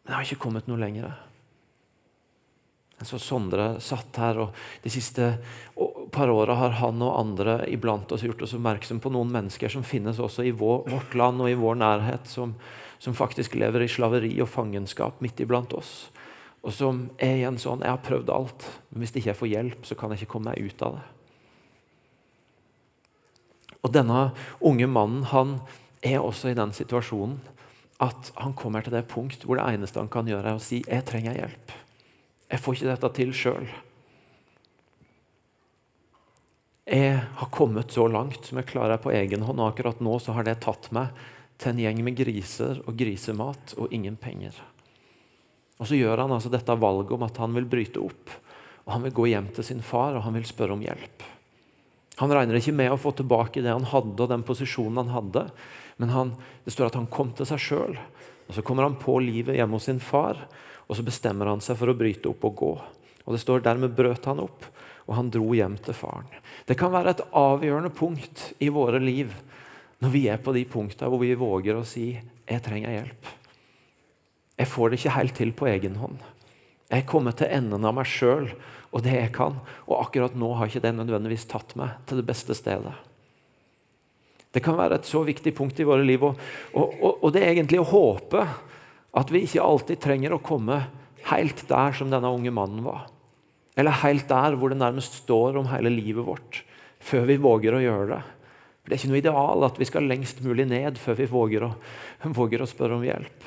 men 0.05 0.13
jeg 0.13 0.17
har 0.17 0.29
ikke 0.29 0.45
kommet 0.45 0.71
noe 0.71 0.81
lenger. 0.81 1.13
Så 3.01 3.17
Sondre 3.17 3.79
satt 3.81 4.19
her, 4.21 4.43
og 4.43 4.57
de 4.85 4.91
siste 4.93 5.31
par 6.13 6.29
åra 6.29 6.57
har 6.59 6.75
han 6.83 7.01
og 7.01 7.15
andre 7.17 7.63
iblant 7.73 8.13
oss 8.13 8.25
gjort 8.27 8.43
oss 8.45 8.53
oppmerksom 8.59 9.01
på 9.01 9.13
noen 9.15 9.31
mennesker 9.33 9.73
som 9.73 9.87
finnes 9.87 10.21
også 10.21 10.45
i 10.45 10.53
vår, 10.53 10.85
vårt 10.91 11.17
land 11.17 11.41
og 11.41 11.49
i 11.49 11.57
vår 11.57 11.79
nærhet, 11.81 12.29
som, 12.29 12.53
som 13.01 13.17
faktisk 13.17 13.57
lever 13.57 13.87
i 13.87 13.89
slaveri 13.89 14.35
og 14.45 14.51
fangenskap 14.53 15.23
midt 15.25 15.41
iblant 15.41 15.73
oss. 15.79 16.11
Og 16.61 16.75
som 16.77 17.07
er 17.17 17.39
igjen 17.39 17.57
sånn 17.57 17.81
Jeg 17.81 17.95
har 17.95 18.05
prøvd 18.05 18.33
alt, 18.35 18.67
men 18.91 19.01
hvis 19.01 19.15
ikke 19.15 19.31
jeg 19.31 19.39
får 19.39 19.53
hjelp, 19.55 19.87
så 19.89 19.97
kan 19.97 20.13
jeg 20.13 20.21
ikke 20.21 20.35
komme 20.35 20.53
meg 20.53 20.61
ut 20.61 20.85
av 20.85 20.99
det. 20.99 21.07
Og 23.81 23.95
denne 23.97 24.27
unge 24.61 24.91
mannen 24.93 25.25
han 25.31 25.57
er 26.05 26.21
også 26.21 26.53
i 26.53 26.59
den 26.59 26.75
situasjonen 26.77 27.39
at 28.01 28.33
han 28.41 28.57
kommer 28.57 28.85
til 28.85 28.95
det 28.95 29.05
punkt 29.11 29.45
hvor 29.45 29.61
det 29.61 29.67
eneste 29.75 30.01
han 30.01 30.11
kan 30.13 30.29
gjøre, 30.29 30.55
er 30.55 30.57
å 30.57 30.63
si 30.63 30.83
'Jeg 30.83 31.05
trenger 31.05 31.37
hjelp'. 31.37 31.75
Jeg 32.51 32.61
får 32.61 32.75
ikke 32.75 32.91
dette 32.91 33.09
til 33.15 33.33
sjøl. 33.33 33.69
Jeg 36.91 37.21
har 37.39 37.51
kommet 37.55 37.93
så 37.93 38.09
langt 38.11 38.47
som 38.47 38.59
jeg 38.59 38.67
klarer 38.67 38.99
på 38.99 39.13
egen 39.15 39.45
hånd, 39.47 39.61
akkurat 39.61 40.01
nå 40.01 40.19
så 40.19 40.33
har 40.33 40.43
det 40.43 40.61
tatt 40.65 40.91
meg 40.91 41.09
til 41.61 41.71
en 41.71 41.79
gjeng 41.79 42.03
med 42.03 42.17
griser 42.17 42.81
og 42.87 42.97
grisemat 42.97 43.75
og 43.79 43.93
ingen 43.93 44.17
penger. 44.17 44.57
Og 45.79 45.87
Så 45.87 45.97
gjør 45.97 46.19
han 46.25 46.33
altså 46.33 46.51
dette 46.51 46.77
valget 46.77 47.13
om 47.13 47.23
at 47.23 47.37
han 47.37 47.55
vil 47.55 47.65
bryte 47.65 48.01
opp. 48.01 48.31
og 48.85 48.93
Han 48.93 49.03
vil 49.03 49.13
gå 49.13 49.27
hjem 49.29 49.49
til 49.55 49.65
sin 49.65 49.83
far 49.83 50.17
og 50.17 50.23
han 50.23 50.35
vil 50.35 50.45
spørre 50.45 50.73
om 50.73 50.83
hjelp. 50.83 51.23
Han 52.21 52.33
regner 52.33 52.59
ikke 52.59 52.77
med 52.77 52.93
å 52.93 53.01
få 53.01 53.15
tilbake 53.17 53.63
det 53.65 53.73
han 53.73 53.89
hadde 53.89 54.21
og 54.21 54.29
den 54.29 54.45
posisjonen 54.45 55.01
han 55.03 55.15
hadde. 55.15 55.47
Men 56.01 56.13
han, 56.13 56.33
det 56.67 56.75
står 56.75 56.91
at 56.91 56.99
han 57.01 57.09
kom 57.13 57.33
til 57.37 57.49
seg 57.49 57.63
sjøl. 57.65 57.97
Så 58.51 58.65
kommer 58.67 58.85
han 58.85 58.99
på 59.01 59.15
livet 59.23 59.57
hjemme 59.57 59.79
hos 59.79 59.87
sin 59.89 60.03
far, 60.03 60.39
og 60.89 60.99
så 60.99 61.05
bestemmer 61.07 61.49
han 61.49 61.63
seg 61.65 61.79
for 61.79 61.93
å 61.93 61.97
bryte 61.97 62.29
opp 62.33 62.45
og 62.49 62.57
gå. 62.59 62.71
Og 63.25 63.37
det 63.37 63.41
står 63.43 63.63
Dermed 63.65 63.95
brøt 63.97 64.27
han 64.29 64.43
opp, 64.43 64.67
og 65.07 65.17
han 65.17 65.31
dro 65.33 65.53
hjem 65.55 65.77
til 65.85 65.97
faren. 65.97 66.27
Det 66.67 66.77
kan 66.79 66.93
være 66.93 67.15
et 67.15 67.23
avgjørende 67.37 67.93
punkt 67.95 68.51
i 68.59 68.71
våre 68.75 69.01
liv 69.03 69.33
når 70.01 70.13
vi 70.15 70.25
er 70.33 70.41
på 70.41 70.55
de 70.57 70.65
punktene 70.69 71.11
hvor 71.13 71.21
vi 71.21 71.35
våger 71.37 71.77
å 71.77 71.87
si 71.87 72.13
'jeg 72.17 72.63
trenger 72.65 72.91
hjelp'. 72.91 73.33
Jeg 74.59 74.69
får 74.69 74.91
det 74.91 74.99
ikke 74.99 75.17
helt 75.17 75.35
til 75.35 75.53
på 75.53 75.67
egen 75.67 75.97
hånd. 75.97 76.19
Jeg 76.91 77.03
er 77.03 77.09
kommet 77.09 77.37
til 77.37 77.49
enden 77.49 77.85
av 77.85 77.95
meg 77.95 78.07
sjøl 78.07 78.51
og 78.91 79.05
det 79.05 79.15
jeg 79.15 79.31
kan, 79.35 79.59
og 79.87 80.01
akkurat 80.01 80.35
nå 80.39 80.51
har 80.59 80.71
ikke 80.71 80.83
det 80.83 80.95
nødvendigvis 80.97 81.47
tatt 81.51 81.77
meg 81.79 82.01
til 82.11 82.21
det 82.21 82.27
beste 82.27 82.57
stedet. 82.59 82.95
Det 84.51 84.63
kan 84.65 84.79
være 84.79 84.99
et 84.99 85.07
så 85.07 85.23
viktig 85.23 85.53
punkt 85.55 85.79
i 85.79 85.87
våre 85.87 86.03
liv, 86.03 86.25
og, 86.27 86.41
og, 86.75 87.13
og 87.23 87.29
det 87.35 87.45
er 87.45 87.53
egentlig 87.53 87.79
å 87.83 87.87
håpe 87.87 88.43
at 89.21 89.31
vi 89.31 89.45
ikke 89.47 89.63
alltid 89.63 90.03
trenger 90.03 90.35
å 90.35 90.43
komme 90.43 90.81
helt 91.31 91.63
der 91.69 91.95
som 91.95 92.11
denne 92.11 92.31
unge 92.31 92.51
mannen 92.55 92.83
var. 92.87 93.07
Eller 93.79 94.03
helt 94.03 94.27
der 94.31 94.57
hvor 94.59 94.73
det 94.73 94.81
nærmest 94.81 95.21
står 95.23 95.61
om 95.61 95.71
hele 95.71 95.93
livet 95.93 96.27
vårt, 96.27 96.63
før 96.99 97.29
vi 97.31 97.39
våger 97.41 97.77
å 97.77 97.83
gjøre 97.85 98.09
det. 98.11 98.21
Det 98.83 98.97
er 98.97 98.99
ikke 98.99 99.11
noe 99.13 99.23
ideal 99.23 99.65
at 99.69 99.79
vi 99.79 99.87
skal 99.87 100.09
lengst 100.11 100.41
mulig 100.43 100.67
ned 100.67 100.99
før 100.99 101.19
vi 101.21 101.29
våger 101.31 101.67
å, 101.69 101.71
våger 102.41 102.65
å 102.65 102.69
spørre 102.69 102.99
om 102.99 103.07
hjelp. 103.07 103.47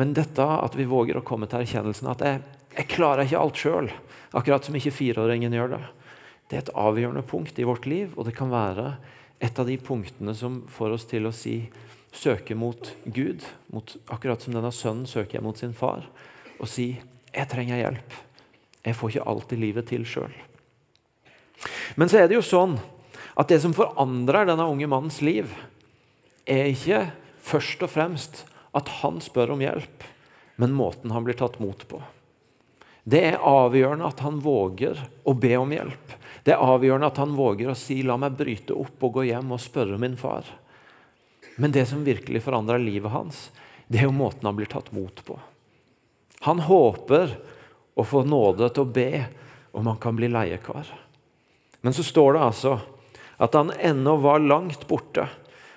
Men 0.00 0.14
dette 0.16 0.44
at 0.44 0.76
vi 0.78 0.88
våger 0.88 1.18
å 1.18 1.26
komme 1.26 1.48
til 1.50 1.60
erkjennelsen 1.60 2.08
at 2.08 2.24
jeg, 2.24 2.40
jeg 2.78 2.88
klarer 2.94 3.28
ikke 3.28 3.42
alt 3.42 3.60
sjøl, 3.60 3.90
akkurat 4.32 4.64
som 4.64 4.76
ikke 4.76 4.94
fireåringen 4.94 5.54
gjør 5.54 5.76
det, 5.76 5.82
det 6.50 6.58
er 6.58 6.64
et 6.66 6.74
avgjørende 6.76 7.24
punkt 7.24 7.58
i 7.58 7.66
vårt 7.68 7.86
liv, 7.88 8.12
og 8.16 8.26
det 8.28 8.36
kan 8.36 8.52
være 8.52 8.96
et 9.42 9.58
av 9.58 9.66
de 9.66 9.78
punktene 9.80 10.34
som 10.36 10.62
får 10.70 10.96
oss 10.98 11.06
til 11.08 11.26
å 11.26 11.34
si 11.34 11.56
søke 12.12 12.54
mot 12.54 12.92
Gud, 13.04 13.44
mot, 13.72 13.96
akkurat 14.12 14.42
som 14.42 14.54
denne 14.54 14.72
sønnen 14.74 15.08
søker 15.08 15.38
jeg 15.38 15.46
mot 15.46 15.58
sin 15.58 15.72
far, 15.72 16.04
og 16.60 16.68
si 16.68 17.00
'Jeg 17.32 17.48
trenger 17.48 17.76
hjelp. 17.76 18.12
Jeg 18.84 18.94
får 18.94 19.08
ikke 19.08 19.28
alltid 19.28 19.58
livet 19.58 19.86
til 19.88 20.04
sjøl'. 20.04 20.34
Men 21.96 22.08
så 22.08 22.18
er 22.18 22.28
det 22.28 22.34
jo 22.34 22.42
sånn 22.44 22.78
at 23.36 23.48
det 23.48 23.60
som 23.62 23.72
forandrer 23.72 24.44
denne 24.44 24.68
unge 24.68 24.86
mannens 24.86 25.22
liv, 25.22 25.48
er 26.46 26.68
ikke 26.68 27.10
først 27.40 27.82
og 27.82 27.90
fremst 27.90 28.44
at 28.74 28.88
han 28.88 29.20
spør 29.20 29.54
om 29.54 29.60
hjelp, 29.60 30.04
men 30.58 30.76
måten 30.76 31.10
han 31.10 31.24
blir 31.24 31.38
tatt 31.38 31.58
mot 31.60 31.88
på. 31.88 32.02
Det 33.02 33.22
er 33.32 33.42
avgjørende 33.42 34.06
at 34.06 34.20
han 34.22 34.38
våger 34.42 34.98
å 35.26 35.34
be 35.34 35.56
om 35.58 35.72
hjelp. 35.74 36.12
Det 36.42 36.54
er 36.54 36.62
avgjørende 36.62 37.10
at 37.10 37.20
han 37.22 37.34
våger 37.38 37.70
å 37.70 37.78
si 37.78 38.02
'la 38.02 38.16
meg 38.16 38.36
bryte 38.38 38.74
opp 38.74 39.02
og 39.02 39.12
gå 39.18 39.24
hjem 39.30 39.52
og 39.52 39.60
spørre 39.60 39.98
min 39.98 40.16
far'. 40.16 40.46
Men 41.56 41.72
det 41.72 41.86
som 41.86 42.04
virkelig 42.04 42.42
forandrer 42.42 42.78
livet 42.78 43.10
hans, 43.10 43.50
det 43.88 44.00
er 44.00 44.08
jo 44.08 44.16
måten 44.16 44.46
han 44.46 44.56
blir 44.56 44.70
tatt 44.70 44.92
mot 44.92 45.24
på. 45.24 45.38
Han 46.40 46.58
håper 46.58 47.36
å 47.94 48.04
få 48.04 48.24
nåde 48.24 48.70
til 48.70 48.82
å 48.82 48.92
be 48.92 49.26
om 49.72 49.86
han 49.86 50.00
kan 50.00 50.16
bli 50.16 50.28
leiekar. 50.28 50.86
Men 51.80 51.92
så 51.92 52.02
står 52.02 52.32
det 52.32 52.40
altså 52.40 52.80
at 53.42 53.54
han 53.54 53.70
ennå 53.70 54.16
var 54.22 54.42
langt 54.42 54.86
borte 54.88 55.26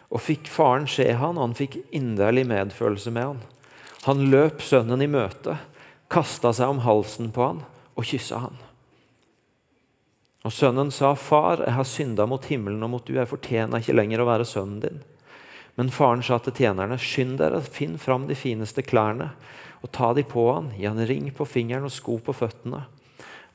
og 0.09 0.21
fikk 0.21 0.47
faren 0.47 0.87
se 0.87 1.07
han, 1.11 1.37
og 1.37 1.49
han 1.49 1.57
fikk 1.57 1.79
inderlig 1.95 2.45
medfølelse 2.47 3.11
med 3.11 3.25
han. 3.25 3.39
Han 4.05 4.27
løp 4.29 4.61
sønnen 4.61 5.01
i 5.01 5.09
møte, 5.09 5.57
kasta 6.15 6.53
seg 6.55 6.71
om 6.71 6.79
halsen 6.85 7.33
på 7.35 7.43
han 7.43 7.65
og 7.95 8.07
kyssa 8.07 8.39
han. 8.45 8.55
Og 10.45 10.53
Sønnen 10.53 10.91
sa, 10.93 11.15
'Far, 11.15 11.63
jeg 11.65 11.73
har 11.73 11.83
synda 11.83 12.25
mot 12.29 12.45
himmelen 12.45 12.83
og 12.83 12.89
mot 12.89 13.05
du, 13.05 13.15
jeg 13.15 13.27
fortjener 13.27 13.81
ikke 13.81 13.97
lenger 13.97 14.21
å 14.21 14.29
være 14.29 14.45
sønnen 14.45 14.79
din.' 14.79 15.03
Men 15.75 15.89
faren 15.91 16.23
sa 16.23 16.37
til 16.37 16.53
tjenerne, 16.53 16.97
'Skynd 16.97 17.37
dere, 17.37 17.61
finn 17.61 17.97
fram 17.97 18.27
de 18.27 18.35
fineste 18.35 18.81
klærne, 18.81 19.31
og 19.83 19.91
ta 19.91 20.13
de 20.13 20.23
på 20.23 20.53
han, 20.53 20.71
gi 20.77 20.85
han 20.85 21.07
ring 21.07 21.31
på 21.33 21.45
fingeren 21.45 21.89
og 21.89 21.91
sko 21.91 22.19
på 22.19 22.33
føttene.' 22.33 22.85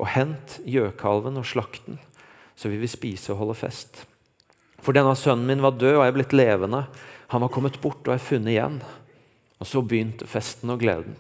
Og 0.00 0.06
hent 0.06 0.60
gjøkalven 0.64 1.36
og 1.36 1.46
slakten, 1.46 1.98
så 2.56 2.68
vi 2.68 2.76
vil 2.76 2.88
spise 2.88 3.32
og 3.32 3.38
holde 3.38 3.54
fest. 3.54 4.04
For 4.80 4.92
denne 4.92 5.14
sønnen 5.16 5.46
min 5.46 5.62
var 5.62 5.76
død 5.76 5.96
og 5.98 6.06
er 6.06 6.12
blitt 6.12 6.32
levende. 6.32 6.86
Han 7.28 7.40
var 7.40 7.52
kommet 7.52 7.80
bort 7.80 8.08
og 8.08 8.14
er 8.14 8.18
funnet 8.24 8.56
igjen. 8.56 8.80
Og 9.60 9.66
så 9.68 9.82
begynte 9.84 10.26
festen 10.26 10.72
og 10.72 10.80
gleden. 10.80 11.16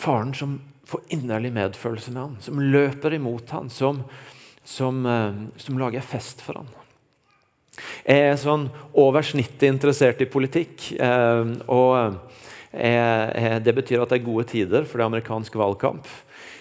Faren 0.00 0.34
som 0.34 0.58
får 0.88 1.00
inderlig 1.16 1.52
medfølelse 1.54 2.12
med 2.12 2.22
han, 2.22 2.36
som 2.44 2.60
løper 2.60 3.16
imot 3.16 3.50
han, 3.54 3.70
som, 3.72 4.02
som, 4.64 5.04
eh, 5.06 5.38
som 5.56 5.78
lager 5.80 6.04
fest 6.04 6.42
for 6.44 6.60
han. 6.60 6.72
Jeg 8.04 8.28
er 8.28 8.36
sånn 8.38 8.68
over 9.00 9.24
snittet 9.26 9.66
interessert 9.66 10.20
i 10.22 10.30
politikk. 10.30 10.92
Eh, 10.94 11.54
og 11.72 12.20
eh, 12.70 13.58
det 13.64 13.74
betyr 13.74 14.04
at 14.04 14.12
det 14.12 14.20
er 14.20 14.28
gode 14.28 14.46
tider 14.52 14.86
for 14.86 14.98
det 14.98 15.06
er 15.06 15.12
amerikansk 15.12 15.58
valgkamp. 15.58 16.08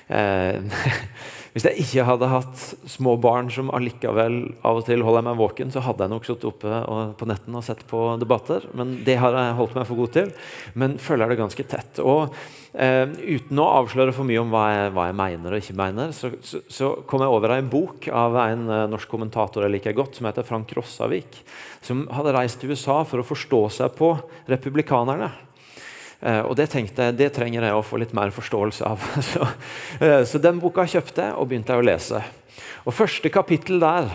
Hvis 1.53 1.67
jeg 1.67 1.83
ikke 1.83 2.03
hadde 2.07 2.31
hatt 2.31 2.61
små 2.89 3.13
barn 3.21 3.51
som 3.53 3.69
allikevel 3.77 4.39
av 4.65 4.79
og 4.79 4.87
til 4.87 5.03
holder 5.05 5.25
meg 5.27 5.37
våken, 5.37 5.69
så 5.69 5.83
hadde 5.85 6.07
jeg 6.07 6.11
nok 6.15 6.25
sittet 6.25 6.47
oppe 6.49 6.79
på 7.19 7.27
netten 7.29 7.59
og 7.59 7.65
sett 7.65 7.83
på 7.89 8.01
debatter. 8.21 8.65
Men 8.73 8.95
det 9.05 9.19
har 9.21 9.37
jeg 9.37 9.53
holdt 9.59 9.77
meg 9.77 9.85
for 9.85 10.01
god 10.01 10.15
til. 10.15 10.31
Men 10.73 10.97
følger 10.97 11.29
det 11.29 11.37
ganske 11.37 11.67
tett. 11.69 12.01
Og 12.01 12.33
eh, 12.73 13.05
uten 13.05 13.61
å 13.61 13.69
avsløre 13.83 14.15
for 14.17 14.25
mye 14.25 14.41
om 14.41 14.49
hva 14.49 14.65
jeg, 14.71 14.89
hva 14.97 15.07
jeg 15.11 15.19
mener 15.21 15.53
og 15.53 15.61
ikke 15.61 15.77
mener, 15.83 16.17
så, 16.17 16.33
så, 16.41 16.63
så, 16.65 16.91
kom 17.05 17.21
jeg 17.21 17.37
over 17.37 17.53
en 17.59 17.69
bok 17.69 18.09
av 18.09 18.41
en 18.47 18.65
eh, 18.65 18.85
norsk 18.95 19.13
kommentator 19.13 19.67
jeg 19.67 19.77
liker 19.77 19.97
godt, 20.01 20.17
som 20.17 20.31
heter 20.31 20.49
Frank 20.49 20.73
Rossavik. 20.73 21.43
Som 21.85 22.07
hadde 22.17 22.33
reist 22.33 22.63
til 22.63 22.73
USA 22.73 23.03
for 23.05 23.21
å 23.21 23.29
forstå 23.29 23.65
seg 23.77 23.93
på 24.01 24.15
republikanerne. 24.49 25.29
Eh, 26.23 26.39
og 26.47 26.55
det 26.55 26.69
tenkte 26.71 27.09
jeg, 27.09 27.17
det 27.19 27.33
trenger 27.35 27.65
jeg 27.67 27.75
å 27.75 27.83
få 27.83 27.99
litt 27.99 28.13
mer 28.15 28.31
forståelse 28.31 28.87
av. 28.87 29.07
Så, 29.31 29.47
eh, 29.99 30.21
så 30.27 30.39
den 30.39 30.61
boka 30.63 30.85
kjøpte 30.87 31.27
jeg 31.27 31.35
og 31.35 31.49
begynte 31.49 31.75
jeg 31.75 31.83
å 31.83 31.87
lese. 31.87 32.21
Og 32.87 32.95
Første 32.95 33.31
kapittel 33.33 33.83
der 33.83 34.07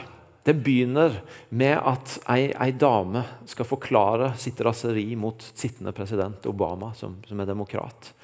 det 0.49 0.55
begynner 0.65 1.19
med 1.53 1.75
at 1.77 2.15
ei, 2.33 2.49
ei, 2.57 2.71
dame 2.73 3.21
skal 3.51 3.69
forklare 3.69 4.31
sitt 4.41 4.61
raseri 4.65 5.11
mot 5.21 5.43
sittende 5.53 5.93
president 5.93 6.47
Obama, 6.49 6.95
som, 6.97 7.19
som 7.29 7.43
er 7.43 7.49
demokrat. 7.51 8.15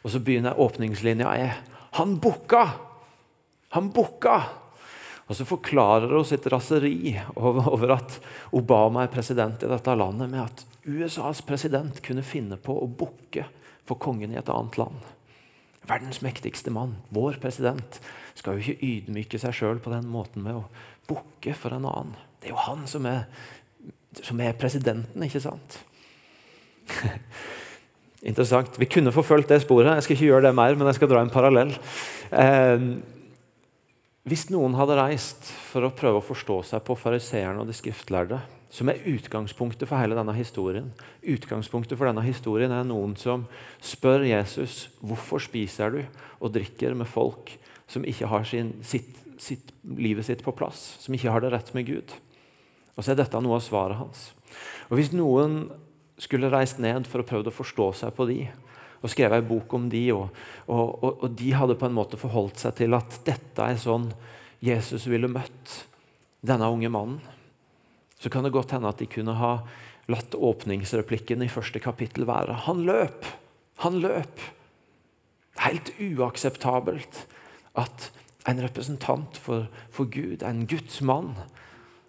Og 0.00 0.14
så 0.14 0.22
begynner 0.24 0.60
åpningslinja 0.60 1.34
er 1.36 1.58
'Han 1.98 2.16
booka! 2.20 2.64
Han 3.76 3.92
booka!' 3.92 4.40
Og 5.28 5.36
så 5.36 5.44
forklarer 5.44 6.12
hun 6.16 6.24
sitt 6.24 6.46
raseri 6.52 7.14
over, 7.36 7.68
over 7.72 7.92
at 7.96 8.20
Obama 8.52 9.04
er 9.04 9.12
president 9.12 9.62
i 9.62 9.68
dette 9.68 9.96
landet 9.96 10.30
med 10.30 10.40
at 10.40 10.64
USAs 10.84 11.40
president 11.46 12.00
kunne 12.04 12.24
finne 12.26 12.58
på 12.60 12.76
å 12.76 12.88
bukke 12.88 13.46
for 13.88 14.00
kongen 14.00 14.32
i 14.34 14.38
et 14.40 14.50
annet 14.52 14.78
land. 14.80 15.00
Verdens 15.84 16.22
mektigste 16.24 16.72
mann, 16.72 16.96
vår 17.12 17.36
president, 17.42 17.98
skal 18.36 18.56
jo 18.56 18.64
ikke 18.64 18.86
ydmyke 18.88 19.40
seg 19.40 19.56
sjøl 19.56 19.80
på 19.84 19.92
den 19.92 20.06
måten 20.08 20.44
med 20.44 20.56
å 20.56 20.68
bukke 21.08 21.52
for 21.58 21.76
en 21.76 21.88
annen. 21.88 22.14
Det 22.40 22.48
er 22.48 22.54
jo 22.54 22.62
han 22.64 22.86
som 22.88 23.04
er, 23.08 23.26
som 24.24 24.40
er 24.40 24.56
presidenten, 24.56 25.26
ikke 25.26 25.42
sant? 25.44 25.78
Interessant. 28.24 28.78
Vi 28.80 28.88
kunne 28.88 29.12
forfulgt 29.12 29.52
det 29.52 29.60
sporet. 29.64 29.92
Jeg 29.98 30.06
skal 30.06 30.16
ikke 30.16 30.30
gjøre 30.30 30.46
det 30.48 30.54
mer, 30.56 30.76
men 30.78 30.88
jeg 30.88 30.96
skal 30.96 31.10
dra 31.12 31.20
en 31.20 31.32
parallell. 31.32 31.74
Eh, 32.32 32.86
hvis 34.24 34.46
noen 34.48 34.76
hadde 34.78 34.96
reist 34.96 35.50
for 35.68 35.84
å 35.84 35.92
prøve 35.92 36.22
å 36.22 36.24
forstå 36.24 36.62
seg 36.70 36.84
på 36.86 36.96
fariseerne 36.96 37.60
og 37.60 37.68
de 37.68 37.76
skriftlærde, 37.76 38.38
som 38.74 38.90
er 38.90 39.04
utgangspunktet 39.06 39.86
for 39.86 40.00
hele 40.02 40.16
denne 40.18 40.34
historien. 40.34 40.88
Utgangspunktet 41.22 41.98
for 41.98 42.10
denne 42.10 42.24
historien 42.26 42.72
er 42.74 42.86
noen 42.86 43.14
som 43.18 43.46
spør 43.78 44.26
Jesus 44.26 44.88
hvorfor 44.98 45.42
spiser 45.42 45.94
du 45.94 46.00
og 46.40 46.54
drikker 46.56 46.96
med 46.98 47.06
folk 47.06 47.52
som 47.90 48.06
ikke 48.08 48.30
har 48.32 48.46
sin, 48.48 48.72
sitt, 48.82 49.20
sitt, 49.38 49.70
livet 49.84 50.26
sitt 50.26 50.42
på 50.42 50.54
plass, 50.56 50.96
som 51.04 51.14
ikke 51.14 51.30
har 51.30 51.44
det 51.44 51.52
rett 51.54 51.70
med 51.76 51.86
Gud. 51.86 52.16
Og 52.96 53.04
så 53.04 53.12
er 53.12 53.20
dette 53.20 53.42
noe 53.42 53.60
av 53.60 53.62
svaret 53.62 54.00
hans. 54.00 54.32
Og 54.90 54.98
Hvis 54.98 55.12
noen 55.14 55.68
skulle 56.18 56.50
reist 56.50 56.82
ned 56.82 57.06
for 57.10 57.22
å 57.22 57.28
prøve 57.28 57.50
å 57.50 57.54
forstå 57.54 57.88
seg 58.00 58.14
på 58.16 58.26
de, 58.30 58.40
og 59.04 59.12
skrevet 59.12 59.42
en 59.42 59.46
bok 59.46 59.74
om 59.76 59.86
de, 59.92 60.02
og, 60.16 60.34
og, 60.66 60.82
og, 61.04 61.24
og 61.26 61.38
de 61.38 61.52
hadde 61.54 61.78
på 61.78 61.86
en 61.86 61.94
måte 61.94 62.18
forholdt 62.18 62.62
seg 62.64 62.74
til 62.80 62.96
at 62.96 63.20
dette 63.26 63.70
er 63.70 63.78
sånn 63.78 64.08
Jesus 64.64 65.06
ville 65.10 65.28
møtt 65.30 65.82
denne 66.44 66.70
unge 66.72 66.90
mannen 66.90 67.20
så 68.24 68.30
kan 68.32 68.46
det 68.46 68.54
godt 68.56 68.72
hende 68.72 68.88
at 68.88 69.00
de 69.02 69.08
kunne 69.10 69.36
ha 69.36 69.58
latt 70.08 70.32
åpningsreplikken 70.32 71.44
i 71.44 71.52
første 71.52 71.80
kapittel 71.80 72.24
være 72.24 72.56
'Han 72.64 72.84
løp! 72.88 73.26
Han 73.84 74.00
løp!' 74.00 74.40
Helt 75.60 75.92
uakseptabelt 76.00 77.26
at 77.76 78.12
en 78.48 78.62
representant 78.62 79.36
for, 79.36 79.68
for 79.90 80.04
Gud, 80.04 80.42
en 80.42 80.66
Guds 80.66 81.02
mann, 81.02 81.34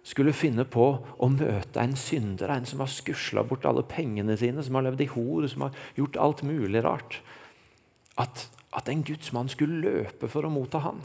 skulle 0.04 0.32
finne 0.32 0.64
på 0.64 0.86
å 1.18 1.28
møte 1.28 1.82
en 1.82 1.96
synder, 1.96 2.48
en 2.50 2.66
som 2.66 2.80
har 2.80 2.88
skusla 2.88 3.42
bort 3.42 3.64
alle 3.66 3.82
pengene 3.82 4.36
sine, 4.36 4.62
som 4.62 4.74
har 4.78 4.86
levd 4.86 5.00
i 5.02 5.08
hor, 5.10 5.46
som 5.48 5.66
har 5.66 5.72
gjort 5.96 6.16
alt 6.16 6.42
mulig 6.42 6.84
rart. 6.84 7.20
At, 8.16 8.48
at 8.72 8.88
en 8.88 9.02
Guds 9.02 9.32
mann 9.32 9.48
skulle 9.48 9.82
løpe 9.82 10.28
for 10.28 10.46
å 10.46 10.52
motta 10.52 10.78
han. 10.78 11.02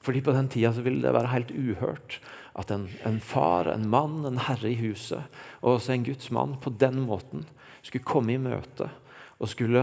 Fordi 0.00 0.20
På 0.22 0.32
den 0.32 0.48
tida 0.48 0.70
ville 0.70 1.02
det 1.02 1.14
være 1.14 1.34
helt 1.34 1.50
uhørt 1.50 2.20
at 2.56 2.70
en, 2.72 2.86
en, 3.04 3.18
far, 3.20 3.68
en 3.68 3.88
mann, 3.92 4.24
en 4.24 4.40
herre 4.46 4.70
i 4.70 4.78
huset, 4.80 5.26
og 5.60 5.76
også 5.76 5.92
en 5.92 6.06
Guds 6.06 6.30
mann, 6.32 6.56
på 6.60 6.72
den 6.72 7.02
måten 7.04 7.44
skulle 7.84 8.06
komme 8.06 8.34
i 8.34 8.40
møte 8.40 8.88
og 9.36 9.50
skulle, 9.52 9.82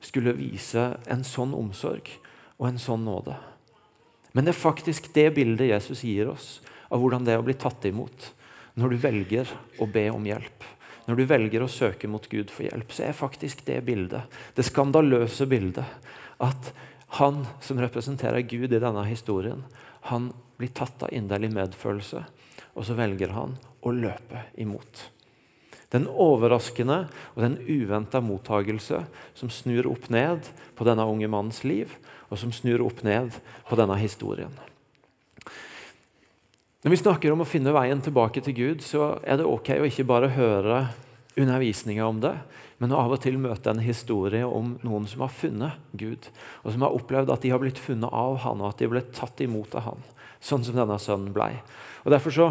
skulle 0.00 0.34
vise 0.38 0.88
en 1.12 1.24
sånn 1.26 1.52
omsorg 1.56 2.08
og 2.56 2.70
en 2.70 2.80
sånn 2.80 3.04
nåde. 3.04 3.36
Men 4.32 4.46
det 4.46 4.54
er 4.54 4.64
faktisk 4.64 5.12
det 5.14 5.28
bildet 5.36 5.70
Jesus 5.70 6.02
gir 6.04 6.32
oss 6.32 6.48
av 6.88 7.00
hvordan 7.02 7.24
det 7.26 7.36
er 7.36 7.42
å 7.42 7.46
bli 7.46 7.56
tatt 7.60 7.84
imot 7.88 8.32
når 8.76 8.92
du 8.92 8.98
velger 9.00 9.52
å 9.80 9.88
be 9.88 10.08
om 10.12 10.24
hjelp. 10.28 10.64
Når 11.06 11.20
du 11.20 11.24
velger 11.30 11.62
å 11.62 11.70
søke 11.70 12.08
mot 12.10 12.24
Gud 12.28 12.50
for 12.52 12.66
hjelp, 12.66 12.90
så 12.92 13.06
er 13.06 13.16
faktisk 13.16 13.62
det 13.68 13.78
bildet, 13.86 14.26
det 14.56 14.66
skandaløse 14.66 15.46
bildet, 15.48 15.86
at 16.42 16.72
han 17.20 17.44
som 17.62 17.80
representerer 17.80 18.42
Gud 18.44 18.74
i 18.74 18.80
denne 18.82 19.04
historien, 19.06 19.62
han 20.10 20.30
blir 20.56 20.72
tatt 20.74 21.02
av 21.04 21.12
inderlig 21.14 21.52
medfølelse, 21.54 22.22
og 22.76 22.86
så 22.86 22.96
velger 22.96 23.34
han 23.36 23.56
å 23.86 23.92
løpe 23.94 24.46
imot. 24.60 25.10
Den 25.94 26.08
overraskende 26.10 27.04
og 27.34 27.42
den 27.44 27.56
uventa 27.68 28.20
mottagelse 28.24 29.04
som 29.38 29.52
snur 29.52 29.86
opp 29.92 30.08
ned 30.12 30.48
på 30.76 30.86
denne 30.88 31.06
unge 31.06 31.28
mannens 31.30 31.62
liv, 31.66 31.92
og 32.26 32.40
som 32.40 32.52
snur 32.54 32.82
opp 32.84 33.04
ned 33.06 33.36
på 33.68 33.78
denne 33.78 33.98
historien. 34.00 34.52
Når 36.82 36.92
vi 36.92 36.98
snakker 37.00 37.32
om 37.34 37.42
å 37.42 37.48
finne 37.48 37.74
veien 37.74 38.02
tilbake 38.02 38.42
til 38.44 38.54
Gud, 38.54 38.82
så 38.86 39.16
er 39.26 39.40
det 39.40 39.46
ok 39.48 39.72
å 39.78 39.86
ikke 39.88 40.06
bare 40.06 40.34
høre 40.34 40.84
undervisninga 41.36 42.06
om 42.06 42.20
det, 42.22 42.34
men 42.82 42.92
å 42.92 42.98
av 43.00 43.14
og 43.16 43.22
til 43.24 43.38
møte 43.40 43.72
en 43.72 43.80
historie 43.80 44.44
om 44.44 44.74
noen 44.84 45.06
som 45.08 45.24
har 45.24 45.32
funnet 45.32 45.78
Gud, 45.96 46.28
og 46.62 46.74
som 46.74 46.84
har 46.84 46.96
opplevd 46.96 47.32
at 47.32 47.44
de 47.44 47.52
har 47.54 47.62
blitt 47.62 47.80
funnet 47.80 48.12
av 48.12 48.42
han, 48.44 48.60
og 48.60 48.74
at 48.74 48.82
de 48.82 48.90
ble 48.92 49.02
tatt 49.16 49.40
imot 49.44 49.74
av 49.78 49.88
han 49.90 50.04
sånn 50.46 50.64
som 50.66 50.76
denne 50.76 50.98
sønnen 51.00 51.32
ble. 51.34 51.50
Og 52.04 52.12
Derfor 52.14 52.34
så 52.34 52.46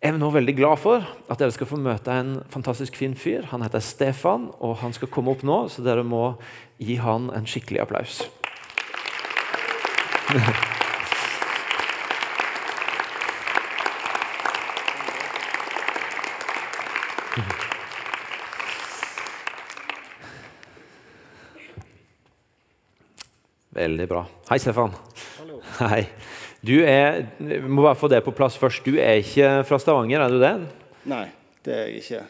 er 0.00 0.14
vi 0.14 0.20
nå 0.20 0.30
veldig 0.32 0.56
glad 0.56 0.80
for 0.80 1.04
at 1.04 1.40
dere 1.40 1.52
skal 1.54 1.68
få 1.68 1.80
møte 1.80 2.14
en 2.14 2.38
fantastisk 2.52 2.96
fin 2.96 3.16
fyr. 3.18 3.48
Han 3.52 3.64
heter 3.66 3.82
Stefan, 3.84 4.48
og 4.60 4.78
han 4.84 4.94
skal 4.96 5.12
komme 5.12 5.34
opp 5.34 5.44
nå, 5.44 5.62
så 5.68 5.84
dere 5.84 6.04
må 6.06 6.34
gi 6.80 6.96
han 7.00 7.28
en 7.36 7.48
skikkelig 7.48 7.84
applaus. 7.84 8.22
Veldig 23.80 24.06
bra. 24.10 24.26
Hei, 24.50 24.58
Stefan. 24.60 24.92
Hallo. 25.38 25.62
Hei. 25.78 26.02
Du 26.60 26.74
er, 26.84 27.22
vi 27.38 27.60
må 27.64 27.80
bare 27.86 27.96
få 27.96 28.10
det 28.12 28.18
på 28.26 28.34
plass 28.36 28.58
først. 28.60 28.84
Du 28.84 28.98
er 29.00 29.22
ikke 29.22 29.62
fra 29.64 29.78
Stavanger, 29.80 30.20
er 30.20 30.34
du 30.34 30.42
det? 30.42 30.50
Nei, 31.08 31.22
det 31.64 31.72
er 31.72 31.86
jeg 31.88 32.02
ikke. 32.02 32.20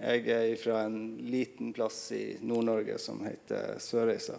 Jeg 0.00 0.36
er 0.36 0.52
fra 0.60 0.84
en 0.84 1.00
liten 1.26 1.72
plass 1.74 1.96
i 2.14 2.22
Nord-Norge 2.46 3.00
som 3.02 3.18
heter 3.26 3.80
Sørreisa. 3.82 4.38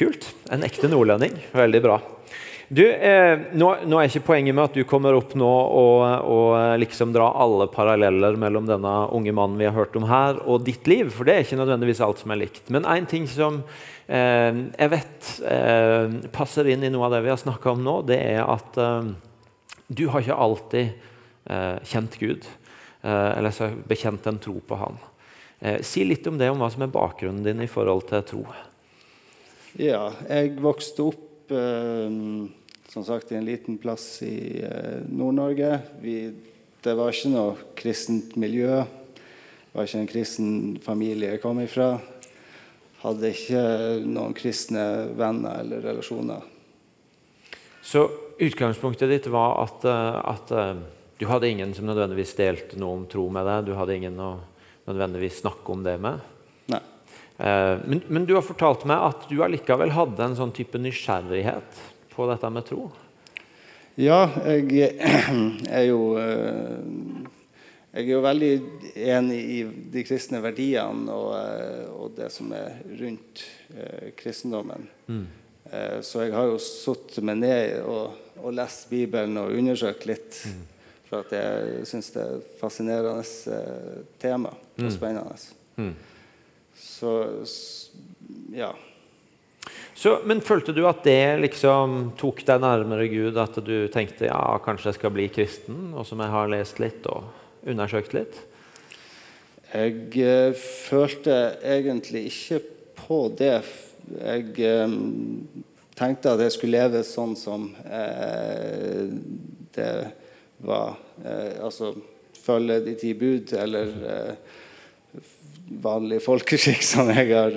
Kult. 0.00 0.30
En 0.48 0.64
ekte 0.64 0.88
nordlending. 0.88 1.36
Veldig 1.52 1.82
bra. 1.84 2.00
Du, 2.72 2.86
eh, 2.88 3.38
nå, 3.52 3.66
nå, 3.84 3.98
er 4.00 4.08
ikke 4.08 4.30
poenget 4.30 4.54
med 4.56 4.64
at 4.64 4.76
du 4.78 4.86
kommer 4.88 5.12
opp 5.12 5.34
nå 5.36 5.44
og, 5.46 6.02
og 6.24 6.78
liksom 6.80 7.10
dra 7.12 7.26
alle 7.44 7.66
paralleller 7.68 8.38
mellom 8.40 8.64
denne 8.64 8.92
unge 9.12 9.34
mannen 9.36 9.58
vi 9.60 9.66
har 9.68 9.74
hørt 9.76 9.98
om 9.98 10.06
her, 10.08 10.38
og 10.48 10.64
ditt 10.64 10.88
liv, 10.88 11.10
for 11.12 11.28
det 11.28 11.34
er 11.34 11.44
ikke 11.44 11.58
nødvendigvis 11.60 12.00
alt 12.00 12.22
som 12.22 12.32
er 12.32 12.40
likt. 12.40 12.70
Men 12.72 12.88
én 12.88 13.04
ting 13.10 13.26
som 13.28 13.58
eh, 14.08 14.62
jeg 14.72 14.92
vet 14.94 15.28
eh, 15.52 16.14
passer 16.32 16.70
inn 16.72 16.86
i 16.88 16.88
noe 16.94 17.10
av 17.10 17.12
det 17.12 17.20
vi 17.26 17.32
har 17.34 17.42
snakka 17.42 17.74
om 17.74 17.82
nå, 17.84 17.98
det 18.08 18.16
er 18.30 18.40
at 18.46 18.80
eh, 18.80 19.12
du 19.92 20.06
har 20.14 20.24
ikke 20.24 20.40
alltid 20.46 20.88
eh, 21.52 21.76
kjent 21.92 22.16
Gud, 22.22 22.48
eh, 23.04 23.30
eller 23.34 23.52
så 23.52 23.68
bekjent 23.90 24.30
en 24.32 24.40
tro 24.40 24.56
på 24.64 24.78
Han. 24.80 24.96
si 25.84 26.06
litt 26.08 26.24
om 26.26 26.40
det, 26.40 26.48
om 26.48 26.64
hva 26.64 26.72
som 26.72 26.88
er 26.88 26.96
bakgrunnen 26.96 27.44
din 27.44 27.60
i 27.60 27.68
forhold 27.68 28.08
til 28.08 28.24
tro. 28.32 28.46
Ja, 29.76 30.06
jeg 30.24 30.56
vokste 30.64 31.10
opp 31.12 31.28
som 32.92 33.04
sagt 33.04 33.32
i 33.32 33.36
en 33.36 33.44
liten 33.44 33.78
plass 33.78 34.22
i 34.22 34.60
eh, 34.60 35.00
Nord-Norge. 35.08 35.78
Det 36.82 36.94
var 36.96 37.12
ikke 37.12 37.30
noe 37.32 37.52
kristent 37.78 38.34
miljø. 38.36 38.82
Det 38.84 39.72
var 39.72 39.86
ikke 39.88 40.00
en 40.02 40.10
kristen 40.10 40.50
familie 40.84 41.30
jeg 41.32 41.40
kom 41.40 41.62
ifra. 41.62 41.94
Hadde 43.00 43.30
ikke 43.32 43.62
noen 44.04 44.36
kristne 44.36 44.84
venner 45.16 45.62
eller 45.62 45.80
relasjoner. 45.86 46.44
Så 47.80 48.04
utgangspunktet 48.36 49.08
ditt 49.08 49.30
var 49.32 49.56
at, 49.62 49.86
eh, 49.88 50.18
at 50.34 50.52
eh, 50.52 50.82
du 51.16 51.24
hadde 51.30 51.48
ingen 51.48 51.72
som 51.72 51.88
nødvendigvis 51.88 52.36
delte 52.36 52.76
noe 52.82 52.98
om 52.98 53.08
tro 53.08 53.24
med 53.32 53.48
deg? 53.48 53.70
Du 53.70 53.72
hadde 53.78 53.96
ingen 53.96 54.20
å 54.20 54.34
nødvendigvis 54.90 55.40
snakke 55.40 55.72
om 55.72 55.86
det 55.86 55.96
med? 56.02 56.20
Nei. 56.68 56.82
Men, 57.42 58.02
men, 58.06 58.26
du 58.28 58.34
har 58.36 58.44
fortalt 58.44 58.84
meg 58.86 59.00
at 59.02 59.24
du 59.30 59.38
allikevel 59.42 59.90
hadde 59.94 60.20
en 60.26 60.34
sånn 60.36 60.52
type 60.54 60.78
nysgjerrighet 60.78 61.80
på 62.12 62.26
dette 62.30 62.50
med 62.52 62.66
tro? 62.68 62.86
Ja, 64.00 64.24
jeg 64.46 64.96
er 65.78 65.84
jo 65.84 66.14
eh, 66.16 66.80
jeg 67.92 68.06
er 68.06 68.14
jo 68.14 68.22
veldig 68.24 68.52
enig 68.96 69.40
i 69.52 69.58
de 69.92 70.04
kristne 70.08 70.40
verdiene 70.40 71.12
og, 71.12 71.34
eh, 71.36 71.90
og 71.92 72.14
det 72.16 72.30
som 72.32 72.54
er 72.56 72.78
rundt 73.02 73.44
eh, 73.76 74.10
kristendommen. 74.16 74.88
Mm. 75.08 75.24
Så 76.04 76.26
jeg 76.26 76.34
har 76.34 76.50
jo 76.50 76.58
satt 76.60 77.14
meg 77.24 77.38
ned 77.40 77.78
og, 77.88 78.16
og, 78.42 78.50
lest 78.52 78.90
Bibelen 78.90 79.38
og 79.40 79.54
undersøkt 79.56 80.04
litt. 80.04 80.42
Mm. 80.44 80.58
For 81.06 81.24
at 81.24 81.32
jeg 81.32 81.86
syns 81.88 82.10
det 82.12 82.20
er 82.20 82.34
et 82.34 82.50
fascinerende 82.58 83.56
tema 84.20 84.52
og 84.52 84.84
mm. 84.84 84.90
spennende. 84.92 85.38
Mm. 85.80 85.94
Så 86.76 87.14
ja. 88.52 88.74
Så, 89.94 90.14
men 90.24 90.40
følte 90.40 90.72
du 90.72 90.82
at 90.88 91.02
det 91.04 91.42
liksom 91.42 92.12
tok 92.20 92.40
deg 92.48 92.62
nærmere 92.64 93.08
Gud? 93.12 93.36
At 93.40 93.58
du 93.64 93.88
tenkte 93.92 94.30
ja, 94.30 94.40
kanskje 94.64 94.90
jeg 94.90 94.98
skal 95.00 95.12
bli 95.14 95.28
kristen? 95.32 95.90
Og 95.92 96.06
som 96.08 96.22
jeg 96.24 96.32
har 96.32 96.52
lest 96.52 96.80
litt 96.82 97.06
og 97.12 97.28
undersøkt 97.68 98.16
litt? 98.16 98.38
Jeg 99.72 100.08
eh, 100.20 100.52
følte 100.56 101.36
egentlig 101.64 102.26
ikke 102.28 102.60
på 102.98 103.20
det. 103.38 103.58
Jeg 104.18 104.56
eh, 104.64 104.96
tenkte 105.96 106.34
at 106.34 106.42
jeg 106.44 106.56
skulle 106.56 106.80
leve 106.80 107.04
sånn 107.08 107.36
som 107.38 107.70
eh, 107.84 109.12
det 109.72 109.92
var. 110.62 110.98
altså 111.58 111.94
følge 112.38 112.76
de 112.84 112.92
ti 113.00 113.14
bud, 113.18 113.50
eller 113.56 113.88
vanlig 115.82 116.20
folkeskikk, 116.22 116.84
som 116.86 117.10
jeg 117.10 117.32
har 117.32 117.56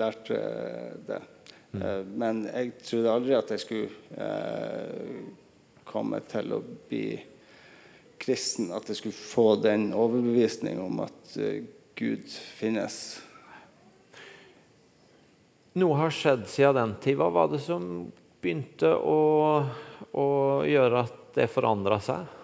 lært 0.00 0.32
det. 1.06 1.20
Mm. 1.82 2.12
Men 2.18 2.42
jeg 2.48 2.74
trodde 2.82 3.12
aldri 3.12 3.36
at 3.36 3.52
jeg 3.54 3.62
skulle 3.62 3.88
eh, 4.16 5.24
komme 5.86 6.20
til 6.30 6.56
å 6.56 6.60
bli 6.88 7.06
kristen. 8.22 8.72
At 8.74 8.88
jeg 8.90 9.00
skulle 9.00 9.16
få 9.18 9.48
den 9.62 9.90
overbevisning 9.96 10.80
om 10.82 11.04
at 11.06 11.36
eh, 11.40 11.64
Gud 11.96 12.28
finnes. 12.58 13.00
Noe 15.76 15.98
har 16.00 16.14
skjedd 16.14 16.46
siden 16.48 16.78
den 16.78 16.96
tid. 17.04 17.18
Hva 17.20 17.28
var 17.32 17.52
det 17.52 17.60
som 17.64 18.06
begynte 18.40 18.94
å, 18.96 19.20
å 20.16 20.28
gjøre 20.64 21.04
at 21.04 21.22
det 21.36 21.50
forandra 21.52 22.00
seg? 22.04 22.36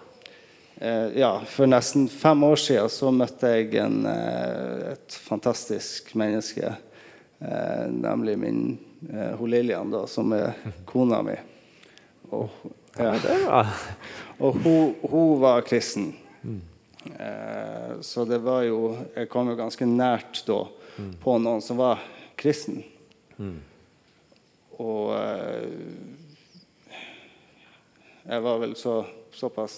Eh, 0.83 1.19
ja, 1.21 1.37
for 1.49 1.69
nesten 1.69 2.07
fem 2.09 2.43
år 2.43 2.59
siden 2.59 2.89
så 2.91 3.11
møtte 3.13 3.51
jeg 3.55 3.75
en, 3.81 4.01
eh, 4.09 4.93
et 4.93 5.17
fantastisk 5.25 6.13
menneske. 6.19 6.73
Eh, 7.43 7.87
nemlig 7.91 8.37
min 8.39 8.77
eh, 9.09 9.35
hun 9.35 9.49
Lillian, 9.49 9.91
da, 9.91 10.05
som 10.07 10.31
er 10.31 10.53
kona 10.87 11.19
mi. 11.25 11.35
Og, 12.31 12.49
ja. 12.95 13.65
og 14.39 14.61
hun, 14.63 14.93
hun, 15.01 15.41
var 15.41 15.65
kristen. 15.67 16.13
Eh, 17.03 17.99
så 18.01 18.23
det 18.25 18.39
var 18.45 18.61
jo 18.63 18.93
Jeg 19.15 19.27
kom 19.27 19.49
jo 19.51 19.57
ganske 19.59 19.85
nært 19.85 20.39
da 20.47 20.61
på 21.19 21.35
noen 21.41 21.61
som 21.61 21.81
var 21.81 21.99
kristen. 22.39 22.79
Og 24.79 25.11
eh, 25.17 25.67
jeg 28.23 28.45
var 28.45 28.61
vel 28.63 28.77
så, 28.79 29.01
såpass 29.35 29.75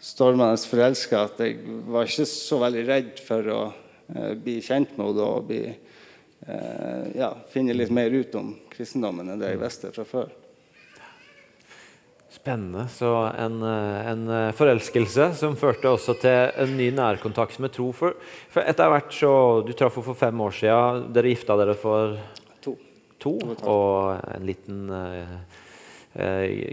stormende 0.00 0.58
forelska 0.66 1.26
at 1.28 1.40
jeg 1.44 1.60
var 1.86 2.08
ikke 2.08 2.26
så 2.26 2.58
veldig 2.64 2.84
redd 2.88 3.22
for 3.22 3.52
å 3.52 3.60
eh, 3.68 4.34
bli 4.34 4.58
kjent 4.64 4.96
med 4.96 5.06
henne 5.06 5.28
og 5.28 5.46
bli 5.52 5.62
ja, 7.14 7.34
finne 7.52 7.74
litt 7.76 7.90
mer 7.92 8.10
ut 8.10 8.34
om 8.38 8.54
kristendommen 8.72 9.28
enn 9.28 9.42
det 9.42 9.52
jeg 9.52 9.60
visste 9.60 9.90
fra 9.92 10.06
før. 10.08 10.30
Spennende. 12.30 12.88
Så 12.88 13.32
en, 13.38 13.62
eh, 13.62 14.10
en, 14.10 14.28
eh, 14.28 14.52
forelskelse 14.52 15.34
som 15.34 15.56
førte 15.56 15.90
også 15.90 16.14
til 16.20 16.52
en 16.56 16.76
ny 16.76 16.90
nærkontakt 16.94 17.58
med 17.58 17.72
tro. 17.72 17.90
For, 17.92 18.14
for 18.48 18.62
etter 18.62 18.88
hvert 18.88 19.12
så, 19.12 19.66
Du 19.66 19.72
traff 19.72 19.96
henne 19.96 20.04
for 20.04 20.14
fem 20.14 20.40
år 20.40 20.54
siden. 20.54 21.12
Dere 21.12 21.32
gifta 21.34 21.56
dere 21.58 21.74
for 21.74 22.16
to. 22.62 22.76
to 23.18 23.34
og 23.66 24.22
en 24.36 24.46
liten 24.46 24.88
uh, 24.88 25.36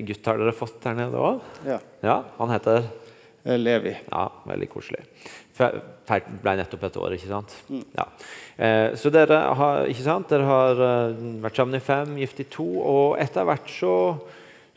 gutt 0.08 0.26
har 0.26 0.38
dere 0.38 0.54
fått 0.56 0.80
der 0.84 0.96
nede 0.96 1.18
òg? 1.18 1.42
Ja. 1.66 1.80
ja. 2.04 2.24
Han 2.38 2.54
heter? 2.54 2.88
Levi. 3.44 3.98
Ja, 4.12 4.30
Veldig 4.46 4.70
koselig. 4.70 5.04
Ble 5.58 6.54
nettopp 6.56 6.88
et 6.88 6.98
år, 7.02 7.14
ikke 7.18 7.30
sant? 7.30 7.54
Mm. 7.68 7.84
Ja. 7.98 8.06
Eh, 8.58 8.96
så 9.00 9.12
dere 9.14 9.42
har, 9.60 9.86
ikke 9.92 10.06
sant? 10.06 10.30
dere 10.32 10.48
har 10.48 10.82
uh, 10.82 11.22
vært 11.44 11.60
sammen 11.60 11.78
i 11.78 11.84
fem, 11.84 12.18
gift 12.22 12.40
i 12.42 12.48
to, 12.52 12.68
og 12.80 13.18
etter 13.22 13.48
hvert 13.48 13.68
så, 13.72 13.94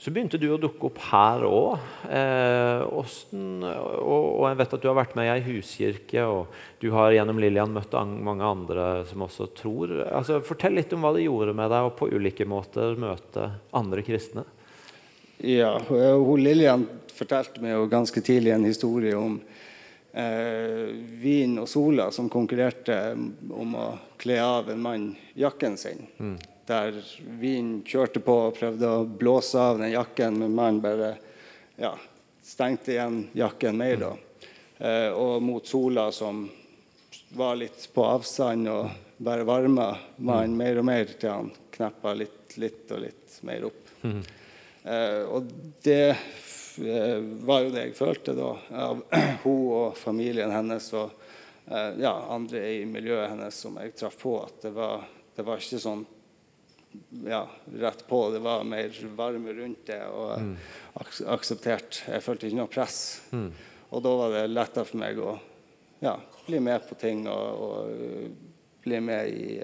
så 0.01 0.13
begynte 0.13 0.41
du 0.41 0.49
å 0.51 0.59
dukke 0.61 0.89
opp 0.89 0.99
her 1.11 1.45
òg. 1.47 1.87
Eh, 2.11 2.83
og, 2.89 3.15
og, 3.37 4.45
jeg 4.49 4.61
vet 4.63 4.77
at 4.77 4.83
du 4.83 4.89
har 4.91 4.99
vært 4.99 5.15
med 5.19 5.29
i 5.29 5.33
ei 5.37 5.45
huskirke, 5.47 6.27
og 6.27 6.83
du 6.83 6.91
har 6.97 7.15
gjennom 7.15 7.39
Lillian 7.43 7.77
møtt 7.77 7.95
mange 8.11 8.49
andre 8.49 8.91
som 9.11 9.27
også 9.29 9.51
tror. 9.61 9.95
Altså, 10.09 10.41
fortell 10.47 10.75
litt 10.81 10.97
om 10.97 11.07
hva 11.07 11.15
det 11.15 11.29
gjorde 11.29 11.55
med 11.57 11.71
deg 11.71 11.87
å 11.87 11.95
på 11.95 12.11
ulike 12.11 12.49
måter 12.49 12.99
møte 12.99 13.53
andre 13.77 14.07
kristne. 14.07 14.49
Ja, 15.41 15.79
hun 15.89 16.43
Lillian 16.43 16.89
fortalte 17.17 17.63
meg 17.63 17.77
jo 17.77 17.89
ganske 17.89 18.21
tidlig 18.25 18.53
en 18.53 18.67
historie 18.69 19.17
om 19.17 19.39
eh, 19.39 19.70
Wien 20.13 21.59
og 21.63 21.69
Sola 21.69 22.09
som 22.11 22.29
konkurrerte 22.33 22.97
om 23.55 23.75
å 23.79 23.87
kle 24.19 24.41
av 24.43 24.71
en 24.73 24.81
mann 24.83 25.05
jakken 25.39 25.77
sin. 25.79 26.07
Mm. 26.19 26.39
Der 26.67 26.97
Wien 27.39 27.69
kjørte 27.87 28.23
på 28.23 28.35
og 28.49 28.57
prøvde 28.59 28.91
å 28.91 29.05
blåse 29.05 29.59
av 29.59 29.79
den 29.79 29.93
jakken, 29.93 30.39
men 30.43 30.57
mannen 30.57 30.83
bare 30.83 31.13
ja, 31.79 31.93
stengte 32.43 32.95
igjen 32.97 33.23
jakken 33.39 33.79
mer. 33.79 34.03
da. 34.03 34.13
Eh, 34.79 35.09
og 35.15 35.43
mot 35.43 35.67
Sola, 35.67 36.11
som 36.13 36.49
var 37.39 37.57
litt 37.61 37.87
på 37.95 38.05
avstand 38.07 38.69
og 38.71 38.91
bare 39.17 39.47
varma 39.47 39.93
mannen 40.17 40.57
mm. 40.57 40.61
mer 40.63 40.83
og 40.83 40.89
mer 40.91 41.17
til 41.21 41.31
han 41.31 41.51
kneppa 41.71 42.15
litt, 42.19 42.57
litt 42.59 42.91
og 42.91 43.05
litt 43.07 43.41
mer 43.47 43.67
opp. 43.71 43.97
Mm. 44.03 44.23
Eh, 44.91 45.23
og 45.31 45.51
det 45.87 46.05
Eh, 46.11 46.60
var 46.79 47.65
jo 47.65 47.73
det 47.75 47.87
jeg 47.89 47.97
følte 47.99 48.35
da, 48.37 48.53
av 48.85 49.03
hun 49.45 49.67
og 49.75 49.99
familien 49.99 50.53
hennes 50.53 50.87
og 50.97 51.13
eh, 51.67 52.01
ja, 52.03 52.15
andre 52.31 52.63
i 52.77 52.85
miljøet 52.89 53.33
hennes 53.33 53.61
som 53.65 53.79
jeg 53.81 53.95
traff 53.99 54.19
på, 54.21 54.37
at 54.45 54.67
det 54.67 54.73
var, 54.77 55.07
det 55.37 55.47
var 55.47 55.63
ikke 55.63 55.81
sånn 55.83 56.05
ja, 57.27 57.45
rett 57.79 58.05
på. 58.09 58.21
Det 58.35 58.43
var 58.43 58.65
mer 58.67 58.95
varme 59.17 59.55
rundt 59.55 59.87
det 59.87 60.01
og 60.11 60.33
mm. 60.43 60.55
akseptert. 61.31 62.03
Jeg 62.11 62.25
følte 62.25 62.49
ikke 62.49 62.61
noe 62.63 62.73
press. 62.73 63.01
Mm. 63.31 63.51
og 63.91 64.03
da 64.07 64.15
var 64.19 64.35
det 64.35 64.45
lettere 64.51 64.87
for 64.87 65.03
meg 65.03 65.19
å 65.19 65.35
ja, 66.01 66.15
bli 66.47 66.61
med 66.63 66.87
på 66.89 66.99
ting 66.99 67.27
og, 67.31 67.65
og 67.67 68.85
bli 68.85 69.01
med 69.05 69.29
i, 69.29 69.59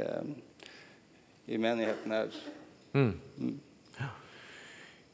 i 1.47 1.59
menigheten 1.59 2.13
her. 2.13 2.43
Mm. 2.97 3.61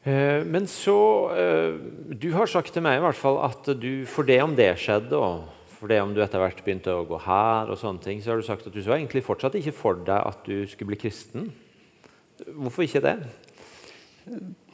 Eh, 0.02 0.42
men 0.42 0.64
så 0.66 0.98
eh, 1.30 1.76
Du 2.18 2.32
har 2.34 2.50
sagt 2.50 2.72
til 2.74 2.82
meg 2.82 2.98
i 2.98 3.02
hvert 3.04 3.18
fall 3.18 3.38
at 3.46 3.68
du, 3.78 4.02
for 4.10 4.26
det 4.26 4.40
om 4.42 4.56
det 4.58 4.72
skjedde, 4.82 5.14
og 5.14 5.46
for 5.76 5.90
det 5.90 6.00
om 6.02 6.14
du 6.14 6.18
etter 6.22 6.42
hvert 6.42 6.62
begynte 6.64 6.94
å 6.94 7.06
gå 7.06 7.20
her, 7.22 7.70
og 7.70 7.78
sånne 7.78 8.02
ting, 8.02 8.22
så 8.22 8.32
har 8.32 8.42
du 8.42 8.46
sagt 8.46 8.66
at 8.66 8.74
du 8.74 8.82
så 8.82 8.96
egentlig 8.96 9.24
fortsatt 9.26 9.58
ikke 9.58 9.74
for 9.74 10.02
deg 10.02 10.18
at 10.18 10.42
du 10.46 10.66
skulle 10.70 10.92
bli 10.92 11.00
kristen. 11.04 11.48
Hvorfor 12.42 12.86
ikke 12.86 13.02
det? 13.02 13.16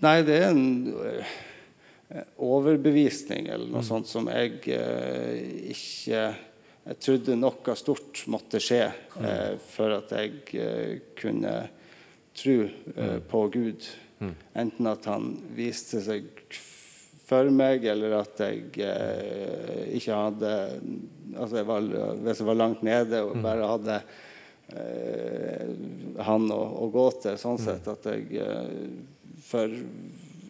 Nei, 0.05 0.17
det 0.25 0.37
er 0.37 0.51
en 0.51 0.67
uh, 0.93 1.31
overbevisning 2.45 3.49
eller 3.49 3.69
noe 3.69 3.81
mm. 3.81 3.89
sånt 3.89 4.09
som 4.09 4.29
jeg 4.29 4.59
ikke 5.73 6.21
Jeg 6.89 6.99
trodde 7.05 7.37
noe 7.41 7.77
stort 7.77 8.23
måtte 8.33 8.61
skje 8.61 8.83
uh, 8.89 9.57
for 9.73 9.97
at 9.97 10.13
jeg 10.17 11.01
kunne 11.21 11.57
tro 12.37 12.61
mm. 12.69 13.25
på 13.29 13.43
Gud. 13.53 13.89
Mm. 14.19 14.35
Enten 14.63 14.91
at 14.91 15.07
han 15.11 15.31
viste 15.57 16.03
seg 16.05 16.31
for 17.29 17.51
meg, 17.53 17.85
eller 17.85 18.17
at 18.23 18.41
jeg 18.41 18.71
eh, 18.83 19.85
ikke 19.99 20.17
hadde 20.17 20.53
altså 21.37 21.59
jeg 21.61 21.69
var, 21.69 21.89
Hvis 22.25 22.41
jeg 22.41 22.49
var 22.49 22.57
langt 22.57 22.85
nede 22.87 23.21
og 23.27 23.35
mm. 23.37 23.43
bare 23.45 23.69
hadde 23.69 23.97
eh, 24.73 25.75
han 26.25 26.47
å, 26.55 26.61
å, 26.87 26.89
gå 26.95 27.05
til, 27.21 27.37
sånn 27.41 27.59
mm. 27.61 27.67
sett 27.67 27.91
at 27.93 28.09
jeg 28.09 28.41
eh, 28.41 28.71
For 29.45 29.77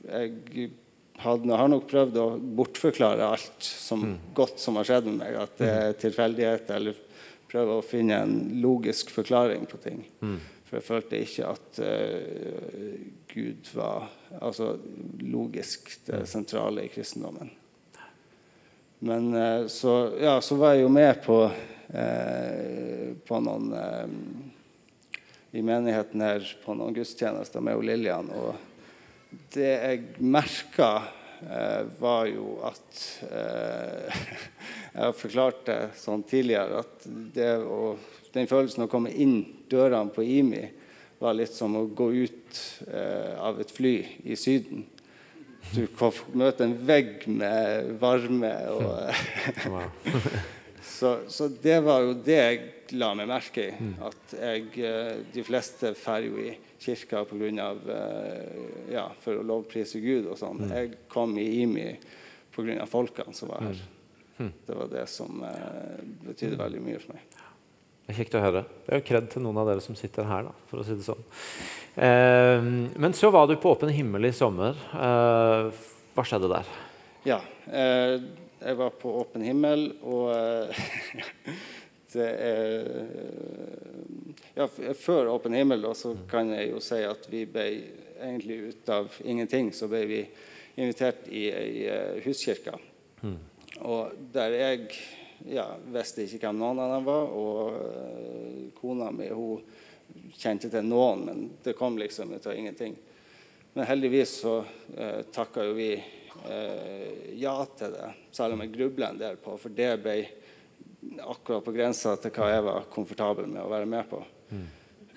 jeg 0.09 0.68
hadde, 1.18 1.59
har 1.59 1.72
nok 1.72 1.88
prøvd 1.90 2.20
å 2.22 2.28
bortforklare 2.61 3.26
alt 3.35 3.66
som 3.66 4.04
mm. 4.07 4.16
godt 4.38 4.62
som 4.62 4.78
har 4.78 4.87
skjedd 4.87 5.11
med 5.11 5.18
meg. 5.24 5.35
At 5.42 5.59
det 5.59 5.72
er 5.74 5.98
tilfeldighet, 5.98 6.70
eller 6.76 7.02
prøve 7.50 7.78
å 7.78 7.85
finne 7.85 8.20
en 8.22 8.37
logisk 8.62 9.11
forklaring 9.12 9.66
på 9.68 9.81
ting. 9.83 10.04
Mm. 10.22 10.38
For 10.68 10.76
jeg 10.76 10.85
følte 10.85 11.20
ikke 11.24 11.48
at 11.48 11.78
uh, 11.81 12.96
Gud 13.33 13.70
var 13.72 14.11
altså, 14.37 14.74
logisk 15.24 15.94
det 16.04 16.26
sentrale 16.28 16.85
i 16.85 16.90
kristendommen. 16.92 17.48
Men 19.09 19.31
uh, 19.33 19.64
så, 19.72 19.94
ja, 20.20 20.37
så 20.44 20.59
var 20.61 20.76
jeg 20.76 20.85
jo 20.85 20.92
med 20.92 21.22
på, 21.24 21.40
uh, 21.48 23.09
på 23.24 23.40
noen 23.46 23.72
I 25.57 25.64
menigheten 25.64 26.20
her 26.20 26.44
på 26.61 26.76
noen 26.76 26.92
gudstjenester 26.98 27.64
med 27.64 27.81
Lillian. 27.88 28.28
Og 28.37 29.38
det 29.57 29.70
jeg 29.72 30.02
merka, 30.20 30.90
var 32.01 32.27
jo 32.31 32.59
at 32.66 33.03
Jeg 34.98 35.05
har 35.05 35.14
forklart 35.14 35.61
det 35.68 35.81
sånn 36.01 36.24
tidligere 36.27 36.81
at 36.83 37.05
det 37.35 37.53
å 37.62 37.92
den 38.33 38.48
følelsen 38.48 38.85
å 38.85 38.90
komme 38.90 39.12
inn 39.16 39.40
dørene 39.70 40.12
på 40.12 40.24
IMI 40.24 40.66
var 41.18 41.35
litt 41.35 41.55
som 41.55 41.74
å 41.79 41.87
gå 41.87 42.11
ut 42.14 42.61
eh, 42.87 43.35
av 43.40 43.59
et 43.62 43.72
fly 43.74 43.94
i 44.29 44.37
Syden. 44.38 44.85
Du 45.72 45.83
møter 46.38 46.64
en 46.64 46.77
vegg 46.87 47.27
med 47.27 47.96
varme. 48.01 48.53
Og, 48.70 48.94
så, 50.98 51.18
så, 51.30 51.46
det 51.62 51.76
var 51.87 52.02
jo 52.02 52.14
det 52.26 52.38
jeg 52.38 52.96
la 52.98 53.12
meg 53.14 53.28
merke 53.30 53.68
i. 53.68 53.74
Mm. 53.78 53.92
At 54.08 54.32
jeg, 54.34 54.64
eh, 54.82 55.20
de 55.34 55.44
fleste 55.46 55.92
drar 55.94 56.24
jo 56.26 56.40
i 56.42 56.50
kirka 56.82 57.22
på 57.28 57.38
av, 57.62 57.84
eh, 57.90 58.94
ja, 58.96 59.04
for 59.22 59.38
å 59.38 59.44
lovprise 59.46 60.00
Gud 60.02 60.26
og 60.26 60.38
sånn. 60.40 60.64
Mm. 60.64 60.72
Jeg 60.74 60.96
kom 61.12 61.37
i 61.38 61.46
IMI 61.62 61.92
pga. 62.54 62.87
folkene 62.87 63.34
som 63.34 63.52
var 63.52 63.62
her. 63.68 63.84
Mm. 64.38 64.52
Det 64.66 64.74
var 64.80 64.90
det 64.90 65.06
som 65.11 65.44
eh, 65.44 66.02
betydde 66.26 66.58
veldig 66.58 66.82
mye 66.82 66.98
for 67.02 67.14
meg. 67.14 67.38
Det 68.08 68.14
er 68.14 68.18
kjekt 68.22 68.34
å 68.38 68.42
høre. 68.42 68.64
Det 68.87 68.92
er 68.92 69.00
jo 69.02 69.06
kred 69.12 69.30
til 69.30 69.42
noen 69.44 69.62
av 69.62 69.70
dere 69.70 69.84
som 69.84 69.96
sitter 69.98 70.26
her. 70.26 70.48
da, 70.48 70.52
for 70.70 70.80
å 70.80 70.87
si 70.87 70.96
det 70.96 71.06
sånn. 71.06 71.22
Eh, 71.94 72.68
men 72.98 73.14
så 73.14 73.30
var 73.34 73.46
du 73.46 73.54
på 73.61 73.70
Åpen 73.74 73.94
himmel 73.94 74.30
i 74.30 74.34
sommer. 74.34 74.78
Eh, 74.96 75.70
hva 76.16 76.26
skjedde 76.26 76.50
der? 76.50 76.76
Ja, 77.28 77.40
eh, 77.70 78.18
jeg 78.68 78.76
var 78.76 78.90
på 79.00 79.12
Åpen 79.20 79.44
himmel, 79.46 79.87
og 80.04 80.28
eh, 80.37 80.81
det 82.12 82.28
er 82.28 82.88
ja, 84.59 84.66
Før 84.98 85.31
Åpen 85.33 85.57
himmel 85.57 85.87
da, 85.87 85.94
så 85.96 86.12
kan 86.28 86.52
jeg 86.52 86.72
jo 86.74 86.83
si 86.85 87.00
at 87.07 87.28
vi 87.33 87.44
ble 87.48 87.68
egentlig 88.18 88.59
ut 88.68 88.90
av 88.92 89.20
ingenting 89.24 89.70
så 89.72 89.88
ble 89.88 90.02
vi 90.11 90.20
invitert 90.78 91.26
i 91.33 91.46
ei 91.50 91.87
eh, 91.90 92.18
huskirke. 92.26 92.76
Mm. 93.22 93.38
Og 93.88 94.18
der 94.35 94.57
jeg 94.59 94.90
ja, 95.48 95.64
visste 95.94 96.24
ikke 96.26 96.48
hvem 96.48 96.61
noen 96.61 96.83
av 96.83 96.94
dem 96.96 97.07
var. 97.07 97.33
Og 97.35 97.74
uh, 97.78 98.62
kona 98.78 99.11
mi 99.14 99.28
hun 99.31 99.62
kjente 100.38 100.70
til 100.72 100.87
noen, 100.87 101.24
men 101.26 101.44
det 101.64 101.76
kom 101.78 101.98
liksom 101.98 102.35
ut 102.35 102.46
av 102.46 102.57
ingenting. 102.59 102.96
Men 103.74 103.87
heldigvis 103.87 104.40
så 104.42 104.59
eh, 104.96 105.20
takka 105.35 105.64
jo 105.68 105.74
vi 105.76 105.92
eh, 105.94 107.35
ja 107.38 107.54
til 107.78 107.94
det, 107.94 108.11
selv 108.35 108.57
om 108.57 108.64
jeg 108.64 108.74
grubla 108.74 109.12
en 109.12 109.20
del 109.20 109.38
på, 109.42 109.57
for 109.61 109.74
det 109.74 109.90
ble 110.02 110.18
akkurat 111.22 111.64
på 111.64 111.74
grensa 111.76 112.16
til 112.18 112.35
hva 112.35 112.50
jeg 112.50 112.66
var 112.66 112.88
komfortabel 112.92 113.46
med 113.50 113.62
å 113.62 113.70
være 113.70 113.90
med 113.90 114.09
på. 114.11 114.22
Mm. 114.50 114.66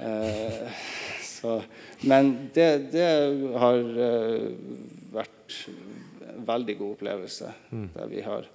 Eh, 0.08 0.88
så, 1.26 1.58
men 2.06 2.34
det, 2.54 2.70
det 2.94 3.08
har 3.64 3.80
vært 5.16 5.62
en 6.32 6.46
veldig 6.46 6.76
god 6.78 6.98
opplevelse, 6.98 7.54
mm. 7.72 7.88
der 7.96 8.12
vi 8.12 8.26
har 8.26 8.50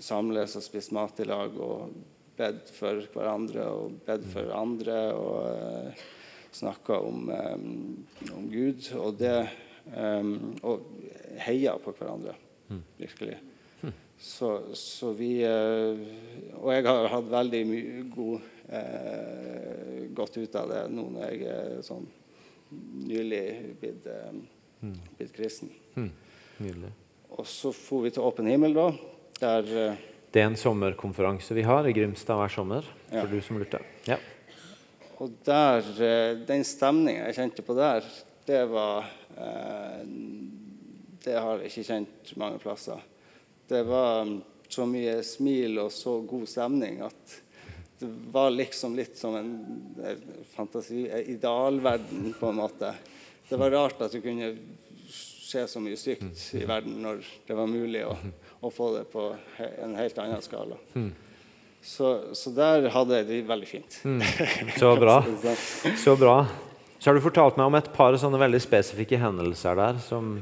samles 0.00 0.56
og 0.56 0.64
spist 0.64 0.94
mat 0.94 1.20
i 1.20 1.26
lag 1.28 1.56
og 1.58 1.92
bedt 2.38 2.70
for 2.74 3.02
hverandre 3.14 3.66
og 3.74 3.98
bedt 4.06 4.26
for 4.30 4.52
andre 4.54 4.98
og 5.16 5.38
eh, 5.50 6.06
snakka 6.52 6.98
om, 7.04 7.28
um, 7.30 8.06
om, 8.34 8.48
Gud. 8.50 8.88
Og 8.98 9.18
det 9.20 9.48
um, 9.94 10.54
Og 10.62 10.86
heia 11.44 11.76
på 11.82 11.94
hverandre, 11.96 12.34
mm. 12.68 12.82
virkelig. 12.98 13.38
Mm. 13.82 13.94
Så, 14.18 14.52
så, 14.74 15.12
vi 15.16 15.32
uh, 15.46 15.98
Og 16.58 16.72
jeg 16.74 16.86
har 16.88 17.10
hatt 17.14 17.32
veldig 17.32 17.64
mye 17.68 18.06
god 18.14 18.46
uh, 18.72 20.06
godt 20.18 20.40
ut 20.40 20.56
av 20.58 20.72
det 20.72 20.86
nå 20.92 21.08
når 21.14 21.28
jeg 21.28 21.52
er 21.52 21.82
sånn 21.86 22.08
nylig 23.08 23.44
blitt, 23.80 24.08
uh, 24.08 24.88
blitt 25.16 25.36
kristen. 25.36 25.70
Mm. 25.96 26.10
Nydelig. 26.58 26.92
Og 27.38 27.46
så 27.46 27.70
for 27.76 28.04
vi 28.04 28.12
til 28.12 28.24
Åpen 28.26 28.48
himmel, 28.50 28.74
da. 28.76 28.90
Der, 29.38 29.68
uh, 29.92 30.06
det 30.34 30.42
er 30.42 30.50
en 30.50 30.58
sommerkonferanse 30.60 31.54
vi 31.56 31.64
har 31.64 31.86
i 31.88 31.94
Grimstad 31.96 32.36
hver 32.40 32.52
sommer. 32.52 32.88
for 33.08 33.24
ja. 33.24 33.30
du 33.30 33.40
som 33.40 33.60
lurte. 33.60 33.80
Ja. 34.08 34.18
Og 35.18 35.34
der, 35.46 35.82
uh, 35.98 36.38
den 36.48 36.64
stemninga 36.66 37.26
jeg 37.28 37.38
kjente 37.40 37.64
på 37.66 37.76
der, 37.78 38.06
det 38.48 38.62
var 38.70 39.08
uh, 39.36 40.00
Det 41.24 41.34
har 41.34 41.58
jeg 41.58 41.72
ikke 41.72 41.86
kjent 41.90 42.32
mange 42.40 42.62
plasser. 42.62 43.02
Det 43.68 43.82
var 43.86 44.22
um, 44.24 44.38
så 44.68 44.86
mye 44.88 45.18
smil 45.26 45.80
og 45.82 45.92
så 45.92 46.18
god 46.28 46.46
stemning 46.48 47.02
at 47.04 47.38
det 47.98 48.08
var 48.30 48.52
liksom 48.54 48.94
litt 48.94 49.16
som 49.18 49.34
en, 49.34 49.48
en 50.06 50.20
fantasi, 50.52 51.08
en 51.10 51.30
idealverden, 51.32 52.28
på 52.38 52.52
en 52.52 52.60
måte. 52.60 52.92
Det 53.48 53.58
var 53.58 53.74
rart 53.74 54.04
at 54.06 54.14
det 54.14 54.20
kunne 54.22 54.52
skje 55.10 55.64
så 55.66 55.82
mye 55.82 55.98
stygt 55.98 56.44
i 56.60 56.62
verden 56.68 57.00
når 57.02 57.24
det 57.48 57.56
var 57.58 57.66
mulig 57.66 58.04
å 58.06 58.14
å 58.60 58.70
få 58.70 58.90
det 58.96 59.04
på 59.12 59.30
en 59.58 59.96
helt 59.98 60.18
annen 60.18 60.42
skala. 60.42 60.78
Så, 61.82 62.34
så, 62.36 62.50
der 62.52 62.88
hadde 62.92 63.20
jeg 63.20 63.28
det 63.28 63.42
veldig 63.48 63.68
fint. 63.68 64.00
Mm. 64.04 64.22
Så 64.80 64.94
bra. 64.98 65.20
Så 65.96 66.16
bra. 66.18 66.38
Så 66.98 67.10
har 67.10 67.16
du 67.16 67.22
fortalt 67.22 67.58
meg 67.58 67.70
om 67.70 67.76
et 67.78 67.90
par 67.94 68.16
sånne 68.18 68.40
veldig 68.40 68.60
spesifikke 68.60 69.20
hendelser 69.22 69.78
der 69.78 70.00
som 70.02 70.34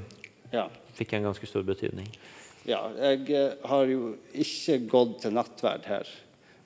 ja. 0.54 0.64
fikk 0.96 1.12
en 1.18 1.28
ganske 1.28 1.48
stor 1.48 1.66
betydning. 1.68 2.08
Ja, 2.66 2.80
jeg 2.98 3.28
eh, 3.36 3.52
har 3.68 3.84
jo 3.86 4.14
ikke 4.34 4.80
gått 4.90 5.20
til 5.22 5.36
nattverd 5.36 5.84
her. 5.86 6.08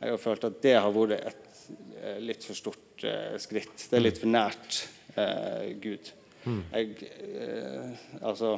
Jeg 0.01 0.15
har 0.15 0.23
følt 0.23 0.47
at 0.49 0.63
det 0.65 0.77
har 0.79 0.95
vært 0.95 1.19
et 1.19 1.59
eh, 2.01 2.21
litt 2.23 2.47
for 2.47 2.57
stort 2.57 3.05
eh, 3.05 3.35
skritt. 3.43 3.75
Det 3.91 3.99
er 3.99 4.07
litt 4.07 4.23
for 4.23 4.31
nært 4.33 4.85
eh, 5.19 5.75
Gud. 5.83 6.15
Mm. 6.47 6.63
Jeg, 6.73 7.11
eh, 7.35 8.07
altså 8.23 8.55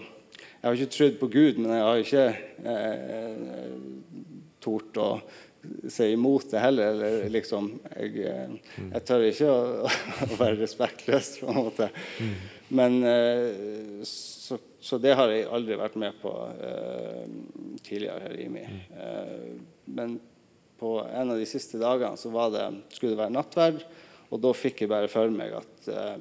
jeg 0.63 0.69
har 0.69 0.77
ikke 0.79 0.95
trodd 0.95 1.17
på 1.19 1.29
Gud, 1.33 1.57
men 1.59 1.73
jeg 1.75 1.83
har 1.83 2.05
ikke 2.05 2.27
eh, 2.71 3.73
tort 4.63 5.01
å 5.03 5.09
si 5.89 6.13
imot 6.13 6.51
det 6.51 6.59
heller. 6.59 6.91
Eller 6.93 7.31
liksom 7.31 7.71
Jeg, 7.97 8.27
eh, 8.27 8.75
jeg 8.93 9.05
tør 9.07 9.27
ikke 9.29 9.51
å, 9.51 9.63
å, 10.27 10.35
være 10.37 10.59
respektløs, 10.63 11.37
på 11.41 11.51
en 11.51 11.61
måte. 11.61 11.89
Men 12.73 12.99
eh, 13.07 14.03
så, 14.09 14.59
så, 14.81 14.99
det 15.03 15.17
har 15.19 15.33
jeg 15.33 15.49
aldri 15.53 15.79
vært 15.81 15.99
med 16.01 16.19
på 16.23 16.33
uh, 16.33 17.25
tidligere 17.85 18.27
her 18.27 18.39
i 18.43 18.47
mi. 18.53 18.63
Uh, 18.97 19.59
men 19.93 20.17
på 20.81 20.97
en 21.05 21.35
av 21.35 21.39
de 21.39 21.47
siste 21.47 21.79
dagene 21.81 22.19
så 22.19 22.33
var 22.35 22.51
det, 22.55 22.65
skulle 22.97 23.15
det 23.15 23.21
være 23.21 23.37
nattverd, 23.37 23.85
og 24.33 24.41
da 24.43 24.55
fikk 24.57 24.83
jeg 24.83 24.91
bare 24.91 25.11
for 25.13 25.31
meg 25.31 25.55
at 25.61 25.91
uh, 25.93 26.17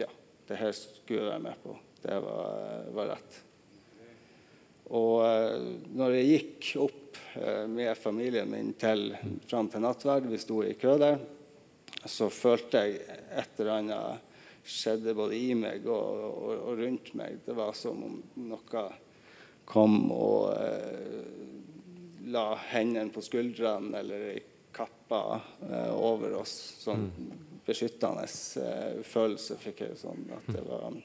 ja, 0.00 0.08
det 0.48 0.58
her 0.58 0.74
skulle 0.74 1.20
jeg 1.20 1.30
være 1.30 1.44
med 1.44 1.60
på. 1.62 1.76
Det 2.02 2.18
var, 2.24 2.88
var 2.96 3.12
rett. 3.14 3.38
Og 4.98 5.20
når 5.98 6.14
jeg 6.16 6.28
gikk 6.32 6.68
opp 6.80 6.97
med 7.68 7.96
familien 7.98 8.50
min 8.50 8.72
til, 8.78 9.12
fram 9.46 9.68
til 9.70 9.84
nattverd, 9.84 10.26
vi 10.30 10.40
sto 10.40 10.62
i 10.64 10.74
kø 10.78 10.96
der, 11.00 11.18
så 12.04 12.28
følte 12.32 12.82
jeg 12.84 13.00
et 13.38 13.60
eller 13.60 13.74
annet 13.78 14.28
skjedde 14.68 15.14
både 15.16 15.36
i 15.36 15.54
meg 15.56 15.86
og, 15.88 16.22
og, 16.28 16.50
og 16.70 16.80
rundt 16.82 17.12
meg. 17.18 17.40
Det 17.46 17.56
var 17.56 17.76
som 17.76 18.02
om 18.04 18.18
noe 18.48 18.84
kom 19.68 19.96
og 20.12 20.52
eh, 20.56 22.28
la 22.32 22.46
hendene 22.70 23.12
på 23.12 23.24
skuldrene 23.24 24.00
eller 24.00 24.30
i 24.32 24.38
kappa 24.72 25.40
eh, 25.68 25.92
over 25.94 26.38
oss. 26.40 26.54
Sånn 26.84 27.08
beskyttende 27.68 28.24
eh, 28.62 29.00
følelse 29.04 29.58
fikk 29.60 29.84
jeg 29.84 30.00
sånn 30.00 30.28
at 30.36 30.52
det 30.52 30.64
var 30.64 30.96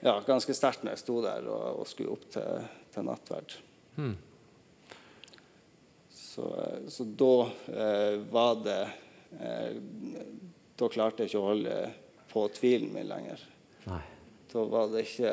ja, 0.00 0.14
ganske 0.26 0.54
sterkt 0.56 0.84
når 0.84 0.94
jeg 0.94 1.02
sto 1.02 1.18
der 1.24 1.46
og, 1.50 1.82
og 1.82 1.88
skulle 1.90 2.14
opp 2.14 2.26
til, 2.32 2.68
til 2.94 3.06
nattverd. 3.06 3.56
Hmm. 3.98 4.14
Så, 6.34 6.42
eh, 6.42 6.88
så 6.88 7.04
da 7.04 7.40
eh, 7.66 8.18
var 8.30 8.54
det 8.64 8.88
eh, 9.40 9.76
Da 10.76 10.88
klarte 10.88 11.24
jeg 11.24 11.32
ikke 11.32 11.40
å 11.40 11.48
holde 11.48 11.78
på 12.30 12.44
tvilen 12.54 12.92
min 12.94 13.08
lenger. 13.10 13.40
Nei. 13.90 14.02
Da 14.52 14.62
var 14.70 14.86
det 14.92 15.02
ikke 15.08 15.32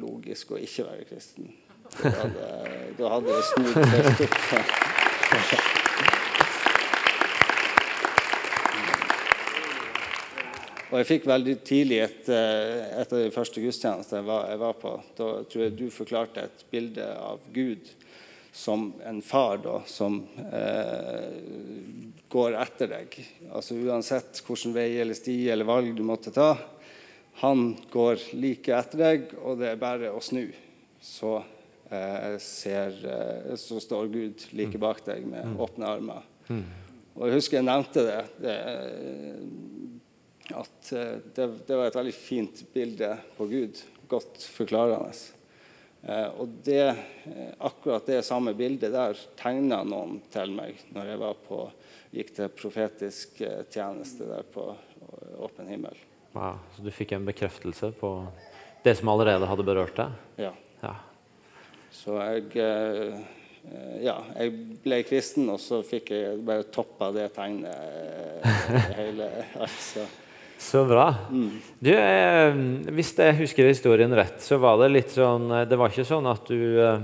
logisk 0.00 0.54
å 0.56 0.60
ikke 0.60 0.86
være 0.86 1.04
kristen. 1.10 1.50
Da 1.98 2.12
hadde, 2.16 2.46
da 2.96 3.10
hadde 3.12 3.34
jeg 3.34 3.44
snudd 3.50 3.76
helt 3.92 4.22
opp. 4.24 4.32
Og 10.88 10.96
jeg 11.02 11.08
fikk 11.10 11.28
veldig 11.28 11.56
tidlig 11.66 12.00
et, 12.06 12.32
et 12.32 13.12
av 13.12 13.20
de 13.20 13.34
første 13.34 13.60
gudstjenestene 13.60 14.24
jeg 14.24 14.50
jeg 14.54 14.62
var 14.64 14.80
på. 14.80 14.96
Da 15.20 15.28
tror 15.44 15.66
jeg 15.66 15.76
du 15.76 15.86
forklarte 15.92 16.48
et 16.48 16.66
bilde 16.72 17.06
av 17.20 17.44
Gud 17.52 17.92
som 18.54 18.92
en 19.04 19.18
far 19.22 19.58
da, 19.64 19.80
som 19.90 20.20
eh, 20.52 21.32
går 22.30 22.54
etter 22.60 22.90
deg. 22.92 23.16
Altså 23.50 23.74
Uansett 23.82 24.38
hvilken 24.46 24.76
vei 24.76 24.92
eller 25.02 25.18
sti 25.18 25.34
eller 25.50 25.66
valg 25.66 25.90
du 25.96 26.04
måtte 26.06 26.30
ta. 26.34 26.52
Han 27.42 27.72
går 27.90 28.22
like 28.38 28.76
etter 28.76 29.02
deg, 29.02 29.34
og 29.42 29.58
det 29.58 29.72
er 29.72 29.82
bare 29.82 30.14
å 30.14 30.22
snu. 30.22 30.46
Så, 31.02 31.34
eh, 31.90 32.38
ser, 32.38 32.94
eh, 33.16 33.56
så 33.58 33.82
står 33.82 34.12
Gud 34.14 34.46
like 34.54 34.78
bak 34.78 35.02
deg 35.08 35.26
med 35.26 35.58
åpne 35.58 35.90
armer. 35.90 36.22
Og 37.14 37.28
jeg 37.28 37.40
husker 37.40 37.58
jeg 37.58 37.66
nevnte 37.66 38.06
det. 38.06 38.22
det 38.42 38.58
at 40.52 40.92
eh, 40.92 41.16
det, 41.34 41.46
det, 41.66 41.76
var 41.76 41.88
et 41.88 41.96
veldig 41.96 42.14
fint 42.14 42.64
bilde 42.74 43.14
på 43.38 43.46
Gud. 43.48 43.80
Godt 44.10 44.44
forklarende. 44.54 45.14
Eh, 46.06 46.26
og 46.40 46.48
det, 46.64 46.88
eh, 47.24 47.52
akkurat 47.58 48.06
det 48.06 48.22
samme 48.22 48.52
bildet 48.54 48.92
der 48.92 49.16
tegna 49.40 49.80
noen 49.88 50.18
til 50.32 50.52
meg 50.52 50.82
når 50.92 51.12
jeg 51.12 51.36
på, 51.46 51.60
gikk 52.14 52.34
til 52.36 52.50
profetisk 52.52 53.40
tjeneste 53.72 54.28
der 54.28 54.44
på 54.54 54.72
Åpen 55.44 55.68
himmel. 55.68 55.96
Wow, 56.34 56.58
så 56.74 56.82
du 56.82 56.90
fikk 56.94 57.12
en 57.14 57.26
bekreftelse 57.26 57.90
på 57.98 58.10
det 58.84 58.96
som 58.98 59.10
allerede 59.12 59.46
hadde 59.46 59.66
berørt 59.66 59.96
deg? 59.98 60.14
Ja. 60.40 60.52
ja. 60.82 60.94
Så 61.94 62.18
jeg 62.18 62.50
ja, 64.04 64.18
jeg 64.36 64.52
ble 64.84 64.98
kristen, 65.08 65.48
og 65.48 65.60
så 65.62 65.80
fikk 65.86 66.10
jeg 66.12 66.42
bare 66.44 66.66
toppa 66.74 67.08
det 67.14 67.30
tegnet 67.36 68.44
hele 68.98 69.30
altså. 69.56 70.04
Så 70.58 70.84
bra. 70.84 71.14
Du, 71.78 71.90
eh, 71.92 72.54
hvis 72.94 73.12
jeg 73.18 73.36
husker 73.38 73.68
historien 73.68 74.14
rett, 74.14 74.40
så 74.42 74.58
var 74.62 74.78
det 74.80 74.92
litt 74.92 75.12
sånn 75.14 75.50
eh, 75.50 75.66
Det 75.68 75.78
var 75.78 75.92
ikke 75.92 76.06
sånn 76.08 76.28
at 76.30 76.48
du, 76.48 76.60
eh, 76.80 77.02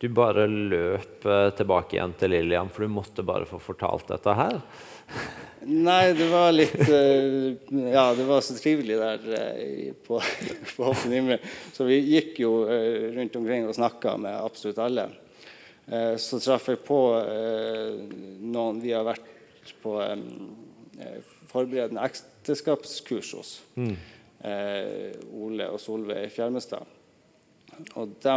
du 0.00 0.06
bare 0.14 0.46
løp 0.46 1.26
eh, 1.26 1.48
tilbake 1.58 1.98
igjen 1.98 2.14
til 2.18 2.32
Lillian, 2.34 2.70
for 2.72 2.86
du 2.86 2.94
måtte 2.94 3.26
bare 3.26 3.48
få 3.48 3.60
fortalt 3.62 4.12
dette 4.14 4.36
her? 4.38 4.60
Nei, 5.88 6.12
det 6.14 6.26
var 6.30 6.52
litt 6.54 6.76
Ja, 6.86 8.12
det 8.14 8.26
var 8.28 8.42
så 8.44 8.54
trivelig 8.58 8.98
der 9.00 9.94
på, 10.06 10.20
på 10.76 10.86
Hoffen 10.86 11.14
himmel. 11.16 11.42
Så 11.74 11.88
vi 11.88 11.98
gikk 12.04 12.38
jo 12.44 12.60
rundt 13.16 13.38
omkring 13.40 13.66
og 13.66 13.74
snakka 13.74 14.14
med 14.20 14.36
absolutt 14.36 14.78
alle. 14.82 15.08
Så 16.22 16.38
traff 16.42 16.68
jeg 16.70 16.84
på 16.86 17.00
noen 18.46 18.78
vi 18.82 18.94
har 18.94 19.06
vært 19.08 19.74
på 19.82 19.96
forberedende 21.50 22.04
ekteskapskurs 22.46 23.32
hos. 23.34 23.50
Mm. 23.74 23.96
Eh, 24.46 25.16
Ole 25.34 25.66
og 25.72 25.80
Solveig 25.82 26.30
Fjermestad. 26.30 26.86
Og 27.98 28.14
de, 28.22 28.36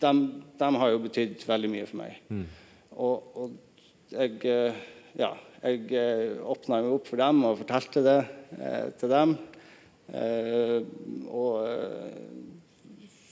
de, 0.00 0.12
de, 0.60 0.68
har 0.76 0.92
jo 0.92 1.02
betydd 1.02 1.46
veldig 1.48 1.70
mye 1.72 1.86
for 1.88 2.00
meg. 2.02 2.18
Mm. 2.28 2.44
Og, 2.92 3.30
og 3.40 4.12
jeg, 4.12 4.36
eh, 4.44 4.82
ja, 5.18 5.32
jeg 5.62 5.88
eh, 5.96 6.36
åpna 6.44 6.82
meg 6.82 6.98
opp 6.98 7.08
for 7.08 7.20
dem 7.20 7.40
og 7.48 7.60
fortalte 7.62 8.04
det 8.04 8.18
eh, 8.60 8.90
til 9.00 9.14
dem. 9.14 9.34
Eh, 10.12 10.76
og 11.32 11.64
eh, 11.64 12.20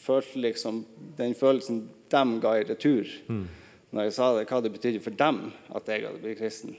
følte 0.04 0.40
liksom 0.42 0.82
den 1.18 1.36
følelsen 1.38 1.84
de 2.10 2.24
ga 2.42 2.56
i 2.58 2.64
retur 2.66 3.08
mm. 3.28 3.44
når 3.94 4.08
jeg 4.08 4.16
sa 4.16 4.32
det, 4.34 4.48
hva 4.50 4.58
det 4.62 4.72
betydde 4.74 5.02
for 5.04 5.16
dem 5.16 5.46
at 5.74 5.88
jeg 5.88 6.04
hadde 6.04 6.20
blitt 6.20 6.40
kristen 6.40 6.74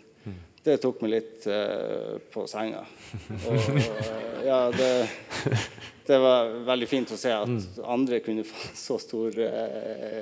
det 0.65 0.80
tok 0.82 1.01
meg 1.06 1.12
litt 1.13 1.45
uh, 1.49 2.17
på 2.34 2.45
senga. 2.49 2.82
Og, 3.45 3.54
og, 3.54 3.80
ja, 4.47 4.60
det, 4.73 4.89
det, 6.08 6.17
var 6.21 6.51
veldig 6.65 6.89
fint 6.89 7.13
å 7.13 7.19
se 7.19 7.34
at 7.36 7.51
mm. 7.51 7.63
andre 7.95 8.21
kunne 8.25 8.45
få 8.47 8.69
så 8.78 8.97
stor 9.01 9.38
uh, 9.38 10.21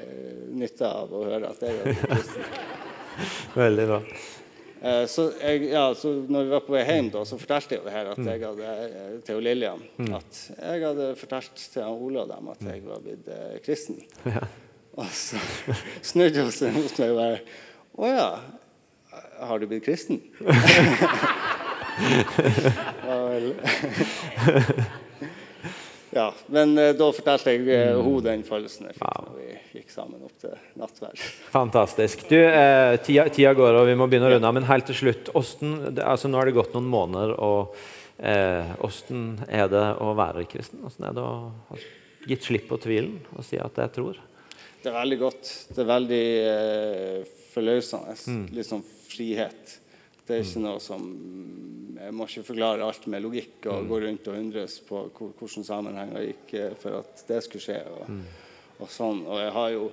nytte 0.52 0.90
av 0.90 1.14
å 1.14 1.26
høre 1.30 1.52
at 1.54 1.64
jeg 1.64 1.80
hadde 1.80 1.98
kristen. 2.02 2.48
Veldig 3.56 3.86
bra. 3.92 4.00
Uh, 4.84 5.06
så, 5.08 5.30
jeg, 5.40 5.70
ja, 5.72 5.86
så 5.96 6.12
når 6.28 6.50
vi 6.50 6.56
var 6.58 6.66
på 6.66 6.76
vei 6.76 6.84
hjem, 6.90 7.12
da, 7.14 7.24
så 7.30 7.40
fortalte 7.40 7.78
jeg 7.78 7.86
jo 7.86 7.94
her 7.94 8.12
at 8.12 8.20
mm. 8.20 8.32
jeg 8.34 8.44
hadde, 8.44 8.74
til 9.30 9.40
Lillian 9.48 9.86
mm. 9.96 10.10
at 10.20 10.42
jeg 10.58 10.84
hadde 10.84 11.14
fortalt 11.22 11.68
til 11.78 11.88
Ole 11.88 12.26
og 12.26 12.34
dem 12.34 12.52
at 12.52 12.68
jeg 12.68 12.84
var 12.90 13.06
blitt 13.06 13.32
kristen. 13.64 14.04
Ja. 14.28 14.44
Og 15.00 15.08
så 15.10 15.40
snudde 16.12 16.44
hun 16.44 16.52
seg 16.54 16.76
mot 16.76 17.00
meg 17.00 17.14
og 17.14 17.18
bare 17.18 17.40
Å 17.94 18.10
ja, 18.12 18.28
har 19.48 19.60
du 19.60 19.68
blitt 19.68 19.86
kristen? 19.86 20.22
ja, 26.10 26.34
men 26.48 26.78
eh, 26.78 26.96
da 26.98 27.12
fortalte 27.14 27.52
jeg 27.54 27.94
hun 28.00 28.24
den 28.26 28.44
følelsen 28.48 28.88
jeg 28.90 28.96
fikk 28.98 29.28
når 29.28 29.36
vi 29.38 29.58
gikk 29.80 29.90
sammen 29.94 30.24
opp 30.26 30.38
til 30.42 30.54
nattverd. 30.80 31.18
Fantastisk. 31.54 32.18
Du, 32.30 32.38
eh, 32.38 33.02
tida, 33.06 33.24
tida, 33.34 33.54
går, 33.58 33.74
og 33.82 33.88
vi 33.90 33.96
må 34.00 34.06
begynne 34.10 34.30
å 34.30 34.32
runde 34.36 34.50
av. 34.50 34.56
Men 34.58 34.70
helt 34.70 34.86
til 34.90 34.98
slutt, 35.04 35.26
Osten, 35.38 35.70
altså, 35.98 36.26
nå 36.30 36.36
har 36.40 36.46
det 36.50 36.58
gått 36.58 36.74
noen 36.78 36.94
måneder. 36.94 37.30
og 37.38 37.58
Åssen 38.86 39.20
eh, 39.48 39.54
er 39.64 39.68
det 39.72 39.88
å 40.02 40.04
være 40.18 40.50
kristen? 40.50 40.86
Åssen 40.88 41.04
er 41.10 41.14
det 41.18 41.24
å 41.24 41.26
ha 41.70 41.76
gitt 42.30 42.44
slipp 42.46 42.70
på 42.70 42.78
tvilen 42.80 43.18
og 43.36 43.44
si 43.46 43.58
at 43.60 43.76
jeg 43.82 43.90
tror? 43.98 44.16
Det 44.84 44.90
er 44.92 44.98
veldig 44.98 45.20
godt. 45.22 45.44
Det 45.72 45.82
er 45.84 45.90
veldig 45.90 46.26
eh, 46.52 47.20
forløsende. 47.54 48.14
Mm. 48.28 48.46
Litt 48.56 48.70
sånn 48.70 48.84
frihet. 49.14 49.80
Det 50.24 50.38
er 50.38 50.46
ikke 50.46 50.64
noe 50.64 50.80
som 50.84 51.08
Jeg 52.04 52.16
må 52.16 52.26
ikke 52.28 52.46
forklare 52.48 52.84
alt 52.84 53.06
med 53.12 53.24
logikk 53.24 53.68
og 53.70 53.84
mm. 53.84 53.88
gå 53.88 53.98
rundt 54.04 54.28
og 54.28 54.38
undres 54.40 54.74
på 54.84 55.06
hvordan 55.16 55.66
sammenhenger 55.68 56.26
gikk 56.26 56.54
eh, 56.60 56.74
for 56.80 57.00
at 57.00 57.24
det 57.30 57.40
skulle 57.46 57.64
skje. 57.64 57.80
Og, 57.94 58.10
mm. 58.10 58.24
og 58.84 58.92
sånn. 58.92 59.22
Og 59.24 59.40
jeg 59.40 59.54
har 59.56 59.70
jo 59.72 59.86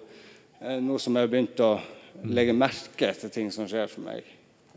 nå 0.60 0.76
noe 0.88 1.00
som 1.00 1.16
jeg 1.16 1.26
har 1.26 1.30
begynt 1.32 1.62
å 1.64 1.70
mm. 1.78 2.32
legge 2.34 2.56
merke 2.56 3.12
til 3.20 3.32
ting 3.32 3.52
som 3.54 3.68
skjer 3.70 3.86
for 3.92 4.04
meg, 4.08 4.26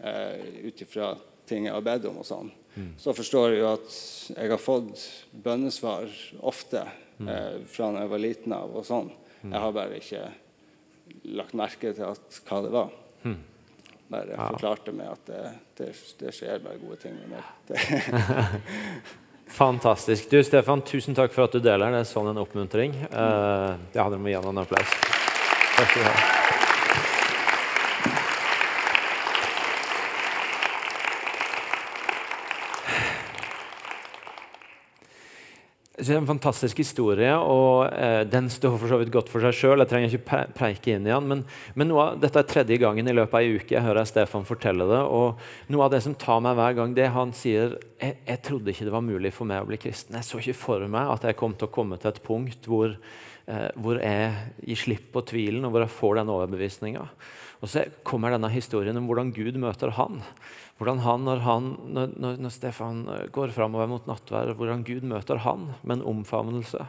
eh, 0.04 0.68
ut 0.68 0.84
ifra 0.86 1.14
ting 1.50 1.68
jeg 1.68 1.76
har 1.76 1.86
bedt 1.86 2.06
om 2.12 2.22
og 2.22 2.28
sånn. 2.28 2.52
Mm. 2.76 2.94
Så 3.02 3.14
forstår 3.18 3.54
jeg 3.54 3.64
jo 3.64 3.72
at 3.72 3.98
jeg 4.36 4.54
har 4.54 4.62
fått 4.62 5.08
bønnesvar 5.46 6.14
ofte 6.46 6.86
mm. 7.18 7.28
eh, 7.34 7.58
fra 7.70 7.92
da 7.94 8.06
jeg 8.06 8.14
var 8.14 8.24
liten 8.24 8.56
av 8.56 8.78
og 8.78 8.88
sånn. 8.88 9.12
Jeg 9.44 9.60
har 9.60 9.74
bare 9.76 10.00
ikke 10.00 10.28
lagt 11.36 11.58
merke 11.58 11.92
til 11.96 12.06
at, 12.08 12.44
hva 12.48 12.62
det 12.64 12.72
var. 12.74 12.94
Bare 14.12 14.36
ja. 14.36 14.48
forklarte 14.52 14.94
meg 14.96 15.12
at 15.14 15.28
det, 15.30 15.42
det, 15.80 15.90
det, 16.20 16.34
skjer 16.36 16.64
bare 16.64 16.80
gode 16.82 17.00
ting 17.02 17.16
med 17.18 17.36
meg. 17.36 18.62
Fantastisk. 19.62 20.30
Du, 20.32 20.40
Stefan, 20.44 20.82
tusen 20.86 21.18
takk 21.18 21.34
for 21.36 21.48
at 21.48 21.56
du 21.56 21.62
deler. 21.64 21.94
Det 21.94 22.04
er 22.04 22.10
sånn 22.10 22.32
en 22.34 22.42
oppmuntring. 22.42 22.96
Uh, 23.14 23.78
ja, 23.94 24.08
dere 24.08 24.22
må 24.22 24.34
gi 24.34 24.40
ham 24.40 24.50
en 24.54 24.64
applaus. 24.66 24.98
Takk 25.78 25.94
skal 25.94 26.02
du 26.02 26.10
ha. 26.10 26.53
Det 36.04 36.12
er 36.12 36.20
en 36.20 36.28
fantastisk 36.28 36.82
historie, 36.82 37.32
og 37.32 37.86
eh, 37.96 38.26
den 38.28 38.50
står 38.52 38.74
for 38.76 38.92
så 38.92 38.98
vidt 39.00 39.12
godt 39.14 39.30
for 39.32 39.44
seg 39.46 39.56
sjøl. 39.56 39.80
Jeg 39.80 39.92
trenger 39.92 40.16
ikke 40.18 40.40
preike 40.58 40.92
inn 40.92 41.06
i 41.08 41.14
den, 41.14 41.30
men, 41.30 41.44
men 41.80 41.94
dette 42.20 42.42
er 42.42 42.50
tredje 42.50 42.78
gangen 42.82 43.08
i 43.08 43.14
løpet 43.16 43.38
av 43.38 43.46
ei 43.46 43.54
uke 43.56 43.78
jeg 43.78 43.86
hører 43.86 44.10
Stefan 44.10 44.44
fortelle 44.48 44.88
det. 44.90 45.00
og 45.00 45.40
Noe 45.72 45.86
av 45.86 45.94
det 45.94 46.02
som 46.04 46.18
tar 46.20 46.42
meg 46.44 46.58
hver 46.60 46.76
gang, 46.82 46.96
det 46.98 47.08
han 47.16 47.32
sier 47.38 47.78
jeg, 48.02 48.18
jeg 48.28 48.42
trodde 48.44 48.74
ikke 48.74 48.90
det 48.90 48.96
var 48.98 49.06
mulig 49.06 49.32
for 49.32 49.48
meg 49.48 49.64
å 49.64 49.70
bli 49.70 49.80
kristen. 49.80 50.18
Jeg 50.20 50.28
så 50.28 50.42
ikke 50.42 50.60
for 50.66 50.84
meg 50.92 51.14
at 51.14 51.30
jeg 51.30 51.40
kom 51.40 51.56
til 51.56 51.70
å 51.70 51.76
komme 51.80 52.02
til 52.02 52.12
et 52.12 52.20
punkt 52.26 52.68
hvor 52.68 52.98
eh, 53.48 53.70
hvor 53.80 54.02
jeg 54.04 54.34
gir 54.68 54.84
slipp 54.84 55.08
på 55.16 55.24
tvilen, 55.32 55.64
og 55.64 55.72
hvor 55.72 55.86
jeg 55.86 55.96
får 56.02 56.20
den 56.20 56.36
overbevisninga. 56.36 57.08
Og 57.64 57.72
så 57.72 57.86
kommer 58.04 58.34
denne 58.34 58.50
historien 58.52 58.98
om 59.00 59.06
hvordan 59.08 59.32
Gud 59.32 59.56
møter 59.62 59.94
han. 59.96 60.20
Hvordan 60.76 61.00
han, 61.06 61.22
når, 61.24 61.44
han, 61.46 61.70
når, 61.96 62.18
når 62.44 62.52
Stefan 62.52 63.06
eh, 63.08 63.28
går 63.32 63.54
framover 63.56 63.88
mot 63.88 64.10
nattvær, 64.10 64.52
hvordan 64.60 64.84
Gud 64.84 65.06
møter 65.08 65.40
han 65.46 65.70
med 65.82 66.02
en 66.02 66.08
omfavnelse. 66.12 66.84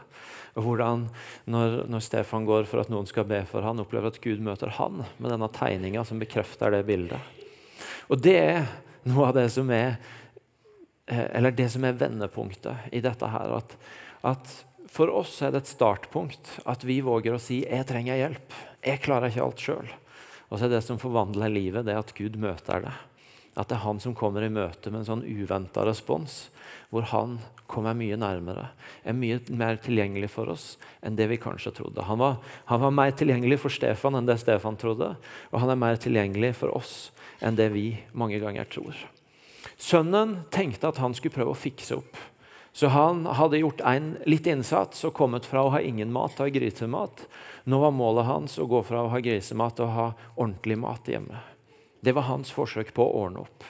Og 0.59 0.67
hvordan 0.67 1.07
når, 1.51 1.85
når, 1.91 2.03
Stefan 2.03 2.47
går 2.47 2.67
for 2.67 2.83
at 2.83 2.91
noen 2.91 3.07
skal 3.07 3.27
be 3.29 3.39
for 3.47 3.63
han, 3.63 3.79
opplever 3.79 4.11
at 4.11 4.19
Gud 4.23 4.43
møter 4.43 4.73
han 4.75 5.05
med 5.15 5.31
denne 5.31 5.51
tegninga 5.55 6.03
som 6.07 6.19
bekrefter 6.19 6.75
det 6.75 6.83
bildet. 6.89 7.23
Og 8.11 8.19
det 8.19 8.37
er 8.41 8.63
noe 9.07 9.29
av 9.29 9.35
det 9.39 9.47
som 9.55 9.71
er 9.71 9.95
eh, 11.07 11.27
eller 11.39 11.55
det 11.55 11.71
som 11.71 11.87
er 11.87 11.99
vendepunktet 12.03 12.91
i 12.91 13.03
dette 13.05 13.31
her. 13.31 13.61
At, 13.61 13.77
at 14.27 14.57
for 14.91 15.11
oss 15.23 15.39
er 15.39 15.55
det 15.55 15.63
et 15.63 15.75
startpunkt 15.77 16.57
at 16.67 16.83
vi 16.83 16.99
våger 17.05 17.35
å 17.35 17.39
si 17.39 17.63
'jeg 17.63 17.87
trenger 17.87 18.19
hjelp'. 18.19 18.63
Jeg 18.83 19.07
klarer 19.07 19.31
ikke 19.31 19.45
alt 19.45 19.63
sjøl. 19.63 20.01
Og 20.49 20.57
så 20.57 20.67
er 20.67 20.75
det 20.75 20.83
som 20.85 21.01
forvandler 21.01 21.51
livet, 21.51 21.87
det 21.87 21.97
at 21.97 22.13
Gud 22.17 22.37
møter 22.41 22.85
det. 22.85 22.93
At 23.55 23.69
det 23.71 23.77
er 23.77 23.85
han 23.85 24.01
som 24.03 24.15
kommer 24.17 24.43
i 24.43 24.51
møte 24.51 24.91
med 24.91 25.01
en 25.01 25.07
sånn 25.07 25.23
uventa 25.23 25.85
respons, 25.87 26.49
hvor 26.91 27.07
han 27.11 27.37
kommer 27.71 27.95
mye 27.97 28.17
nærmere, 28.19 28.67
er 29.03 29.15
mye 29.17 29.39
mer 29.57 29.79
tilgjengelig 29.81 30.29
for 30.35 30.51
oss 30.53 30.75
enn 31.05 31.17
det 31.17 31.27
vi 31.31 31.39
kanskje 31.41 31.73
trodde. 31.79 32.03
Han 32.05 32.19
var, 32.21 32.37
han 32.69 32.83
var 32.83 32.93
mer 32.93 33.15
tilgjengelig 33.17 33.57
for 33.63 33.73
Stefan 33.73 34.19
enn 34.19 34.27
det 34.27 34.37
Stefan 34.43 34.77
trodde, 34.79 35.15
og 35.51 35.57
han 35.63 35.73
er 35.73 35.81
mer 35.81 35.97
tilgjengelig 36.01 36.53
for 36.59 36.75
oss 36.77 36.95
enn 37.43 37.57
det 37.57 37.71
vi 37.73 37.87
mange 38.13 38.39
ganger 38.43 38.69
tror. 38.69 38.95
Sønnen 39.81 40.37
tenkte 40.53 40.91
at 40.91 41.01
han 41.01 41.15
skulle 41.17 41.35
prøve 41.35 41.55
å 41.55 41.59
fikse 41.59 41.97
opp. 41.97 42.19
Så 42.75 42.87
han 42.91 43.25
hadde 43.25 43.61
gjort 43.61 43.79
en 43.87 44.17
litt 44.27 44.47
innsats 44.51 45.05
og 45.07 45.13
kommet 45.15 45.45
fra 45.47 45.61
å 45.63 45.69
ha 45.71 45.79
ingen 45.79 46.09
mat 46.11 46.33
til 46.35 46.43
å 46.43 46.47
ha 46.49 46.51
grisemat. 46.51 47.21
Nå 47.63 47.77
var 47.79 47.93
målet 47.95 48.27
hans 48.27 48.57
å 48.59 48.65
gå 48.67 48.81
fra 48.83 49.05
å 49.05 49.11
ha 49.13 49.21
grisemat 49.23 49.77
til 49.77 49.85
å 49.85 49.93
ha 49.95 50.07
ordentlig 50.33 50.75
mat 50.81 51.07
hjemme. 51.07 51.39
Det 52.03 52.11
var 52.11 52.27
hans 52.27 52.51
forsøk 52.51 52.91
på 52.97 53.05
å 53.05 53.21
ordne 53.21 53.45
opp. 53.45 53.63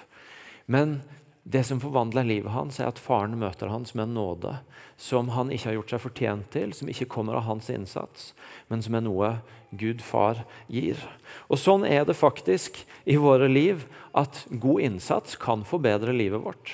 Men 0.66 1.04
det 1.46 1.62
som 1.70 1.78
forvandler 1.78 2.26
livet 2.26 2.50
hans, 2.56 2.80
er 2.82 2.90
at 2.90 2.98
faren 2.98 3.38
møter 3.38 3.70
hans 3.70 3.94
med 3.94 4.08
en 4.08 4.16
nåde 4.18 4.56
som 4.98 5.30
han 5.36 5.52
ikke 5.54 5.70
har 5.70 5.78
gjort 5.78 5.94
seg 5.94 6.02
fortjent 6.08 6.50
til, 6.56 6.74
som 6.74 6.90
ikke 6.90 7.06
kommer 7.14 7.38
av 7.38 7.46
hans 7.46 7.70
innsats, 7.70 8.32
men 8.74 8.82
som 8.82 8.98
er 8.98 9.06
noe 9.06 9.30
Gud 9.70 10.02
far 10.02 10.42
gir. 10.66 10.98
Og 11.46 11.62
Sånn 11.62 11.86
er 11.86 12.10
det 12.10 12.18
faktisk 12.18 12.82
i 13.06 13.20
våre 13.22 13.52
liv 13.52 13.86
at 14.18 14.48
god 14.50 14.88
innsats 14.90 15.38
kan 15.38 15.62
forbedre 15.62 16.18
livet 16.18 16.42
vårt. 16.42 16.74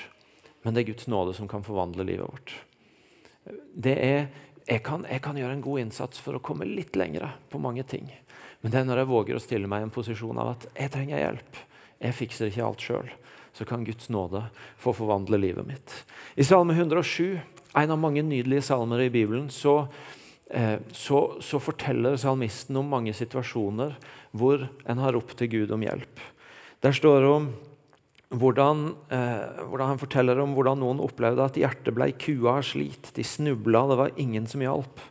Men 0.62 0.74
det 0.74 0.82
er 0.82 0.90
Guds 0.92 1.08
nåde 1.10 1.34
som 1.34 1.48
kan 1.50 1.64
forvandle 1.66 2.06
livet 2.06 2.28
vårt. 2.28 2.54
Det 3.74 3.94
er, 3.98 4.28
jeg, 4.68 4.82
kan, 4.86 5.06
jeg 5.10 5.22
kan 5.24 5.38
gjøre 5.38 5.56
en 5.58 5.64
god 5.64 5.82
innsats 5.82 6.22
for 6.22 6.38
å 6.38 6.42
komme 6.44 6.68
litt 6.68 6.96
lengre 6.98 7.32
på 7.50 7.60
mange 7.62 7.82
ting. 7.88 8.06
Men 8.62 8.70
det 8.70 8.78
er 8.78 8.86
når 8.86 9.02
jeg 9.02 9.10
våger 9.10 9.38
å 9.38 9.42
stille 9.42 9.70
meg 9.70 9.82
i 9.82 9.88
en 9.88 9.94
posisjon 9.94 10.38
av 10.38 10.52
at 10.54 10.68
jeg 10.76 10.92
trenger 10.94 11.18
hjelp. 11.18 11.58
Jeg 12.02 12.18
fikser 12.18 12.50
ikke 12.50 12.66
alt 12.66 12.84
sjøl. 12.84 13.10
Så 13.52 13.66
kan 13.68 13.82
Guds 13.84 14.08
nåde 14.08 14.44
få 14.80 14.94
forvandle 14.96 15.40
livet 15.42 15.66
mitt. 15.66 15.96
I 16.38 16.46
Salme 16.46 16.76
107, 16.78 17.40
en 17.74 17.94
av 17.94 18.00
mange 18.00 18.22
nydelige 18.24 18.64
salmer 18.70 19.02
i 19.02 19.10
Bibelen, 19.12 19.50
så, 19.50 19.88
eh, 20.50 20.78
så, 20.94 21.20
så 21.42 21.60
forteller 21.60 22.16
salmisten 22.16 22.78
om 22.78 22.88
mange 22.94 23.12
situasjoner 23.16 23.98
hvor 24.30 24.68
en 24.86 25.02
har 25.02 25.18
ropt 25.18 25.36
til 25.42 25.50
Gud 25.52 25.74
om 25.74 25.84
hjelp. 25.84 26.22
Der 26.82 26.94
står 26.96 27.20
det 27.20 27.34
om 27.34 27.50
hvordan, 28.32 28.96
eh, 29.12 29.64
hvordan, 29.68 29.88
han 29.92 30.00
forteller 30.00 30.40
om 30.40 30.54
hvordan 30.56 30.80
noen 30.80 31.02
opplevde 31.04 31.44
at 31.44 31.58
hjertet 31.60 31.94
ble 31.94 32.08
kua 32.16 32.58
av 32.58 32.66
slit. 32.66 33.12
De 33.16 33.24
snubla, 33.24 33.84
det 33.90 33.98
var 34.00 34.14
ingen 34.16 34.46
som 34.48 34.64
hjalp. 34.64 35.02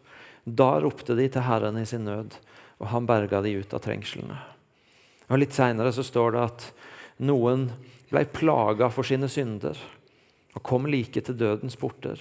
Da 0.45 0.79
ropte 0.81 1.15
de 1.15 1.27
til 1.29 1.45
Herren 1.45 1.77
i 1.77 1.85
sin 1.85 2.05
nød, 2.05 2.37
og 2.81 2.89
han 2.89 3.05
berga 3.05 3.43
de 3.45 3.53
ut 3.61 3.73
av 3.77 3.83
trengslene. 3.85 4.39
Og 5.29 5.39
Litt 5.39 5.55
seinere 5.55 5.93
står 5.93 6.33
det 6.33 6.43
at 6.43 6.67
noen 7.21 7.69
ble 8.11 8.25
plaga 8.33 8.89
for 8.91 9.07
sine 9.07 9.29
synder 9.31 9.77
og 10.51 10.63
kom 10.67 10.89
like 10.89 11.21
til 11.23 11.37
dødens 11.37 11.77
porter. 11.79 12.19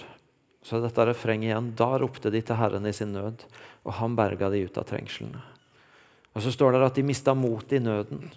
Så 0.63 0.77
er 0.77 0.85
dette 0.85 1.07
refrenget 1.09 1.49
igjen. 1.49 1.71
Da 1.75 1.97
ropte 1.99 2.31
de 2.31 2.39
til 2.45 2.55
Herren 2.55 2.85
i 2.87 2.93
sin 2.95 3.11
nød, 3.15 3.43
og 3.83 3.97
han 3.97 4.15
berga 4.15 4.51
de 4.53 4.61
ut 4.63 4.77
av 4.77 4.85
trengslene. 4.87 5.41
Og 6.31 6.45
Så 6.45 6.53
står 6.53 6.77
det 6.77 6.85
at 6.85 6.95
de 6.95 7.03
mista 7.03 7.33
motet 7.35 7.81
i 7.81 7.83
nøden. 7.83 8.29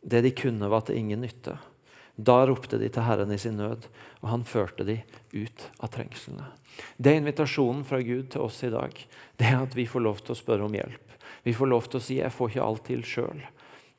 Det 0.00 0.22
de 0.22 0.30
kunne, 0.30 0.68
var 0.68 0.86
til 0.86 0.98
ingen 1.00 1.24
nytte. 1.24 1.56
Da 2.16 2.46
ropte 2.48 2.78
de 2.80 2.88
til 2.88 3.04
Herren 3.04 3.32
i 3.32 3.38
sin 3.38 3.58
nød, 3.60 3.88
og 4.22 4.28
han 4.30 4.44
førte 4.48 4.86
de 4.88 5.00
ut 5.36 5.66
av 5.84 5.92
trengslene. 5.92 6.48
Det 6.96 7.12
er 7.12 7.20
invitasjonen 7.20 7.82
fra 7.84 8.00
Gud 8.04 8.30
til 8.32 8.46
oss 8.46 8.62
i 8.64 8.72
dag. 8.72 8.96
Det 9.36 9.50
er 9.50 9.60
at 9.60 9.76
vi 9.76 9.84
får 9.88 10.04
lov 10.04 10.22
til 10.24 10.32
å 10.32 10.38
spørre 10.38 10.64
om 10.64 10.76
hjelp. 10.76 11.16
Vi 11.44 11.54
får 11.54 11.68
lov 11.70 11.88
til 11.90 12.00
å 12.00 12.02
si 12.02 12.16
'jeg 12.16 12.32
får 12.32 12.50
ikke 12.50 12.64
alt 12.64 12.84
til 12.84 13.02
sjøl'. 13.02 13.44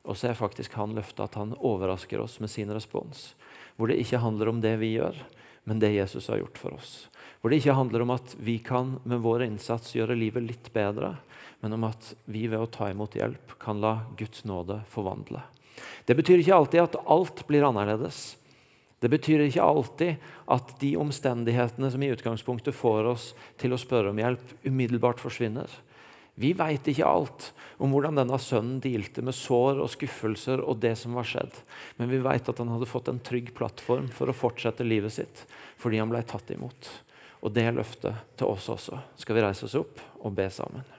Og 0.04 0.16
så 0.16 0.30
er 0.30 0.34
faktisk 0.34 0.72
han 0.72 0.94
løftet 0.94 1.20
at 1.20 1.34
han 1.34 1.54
overrasker 1.60 2.20
oss 2.20 2.40
med 2.40 2.50
sin 2.50 2.70
respons. 2.70 3.34
Hvor 3.76 3.88
det 3.88 3.98
ikke 3.98 4.18
handler 4.18 4.48
om 4.48 4.60
det 4.60 4.78
vi 4.80 4.96
gjør, 4.96 5.14
men 5.64 5.78
det 5.78 5.94
Jesus 5.94 6.28
har 6.28 6.38
gjort 6.38 6.58
for 6.58 6.74
oss. 6.74 7.08
Hvor 7.40 7.50
det 7.50 7.60
ikke 7.60 7.76
handler 7.76 8.02
om 8.02 8.10
at 8.10 8.34
vi 8.40 8.58
kan 8.58 8.98
med 9.04 9.20
vår 9.20 9.42
innsats 9.42 9.94
gjøre 9.94 10.16
livet 10.16 10.42
litt 10.42 10.72
bedre, 10.72 11.18
men 11.60 11.72
om 11.72 11.84
at 11.84 12.14
vi 12.24 12.46
ved 12.46 12.58
å 12.58 12.70
ta 12.70 12.90
imot 12.90 13.14
hjelp 13.14 13.58
kan 13.60 13.80
la 13.80 14.00
Guds 14.16 14.44
nåde 14.44 14.80
forvandle. 14.88 15.42
Det 16.04 16.16
betyr 16.18 16.42
ikke 16.42 16.56
alltid 16.56 16.84
at 16.84 17.00
alt 17.06 17.44
blir 17.48 17.66
annerledes. 17.68 18.36
Det 18.98 19.10
betyr 19.12 19.44
ikke 19.44 19.62
alltid 19.62 20.30
at 20.50 20.72
de 20.80 20.94
omstendighetene 20.98 21.90
som 21.92 22.02
i 22.02 22.10
utgangspunktet 22.10 22.74
får 22.74 23.12
oss 23.12 23.28
til 23.60 23.74
å 23.74 23.78
spørre 23.78 24.10
om 24.10 24.18
hjelp, 24.18 24.42
umiddelbart 24.66 25.22
forsvinner. 25.22 25.70
Vi 26.38 26.52
veit 26.54 26.86
ikke 26.86 27.06
alt 27.06 27.48
om 27.82 27.90
hvordan 27.94 28.18
denne 28.18 28.38
sønnen 28.42 28.78
dealte 28.82 29.22
med 29.26 29.34
sår 29.34 29.80
og 29.82 29.90
skuffelser 29.90 30.62
og 30.62 30.78
det 30.82 30.94
som 30.98 31.16
var 31.18 31.26
skjedd. 31.26 31.54
Men 31.98 32.10
vi 32.10 32.20
veit 32.22 32.50
at 32.50 32.62
han 32.62 32.70
hadde 32.74 32.90
fått 32.90 33.10
en 33.10 33.22
trygg 33.22 33.50
plattform 33.58 34.06
for 34.14 34.30
å 34.30 34.36
fortsette 34.36 34.86
livet 34.86 35.14
sitt 35.14 35.44
fordi 35.78 35.98
han 36.02 36.10
ble 36.10 36.22
tatt 36.26 36.50
imot. 36.54 36.90
Og 37.42 37.54
det 37.54 37.66
løftet 37.74 38.38
til 38.38 38.50
oss 38.50 38.66
også. 38.70 38.98
Skal 39.18 39.38
vi 39.38 39.44
reise 39.46 39.66
oss 39.66 39.78
opp 39.78 40.02
og 40.22 40.34
be 40.34 40.46
sammen? 40.50 40.97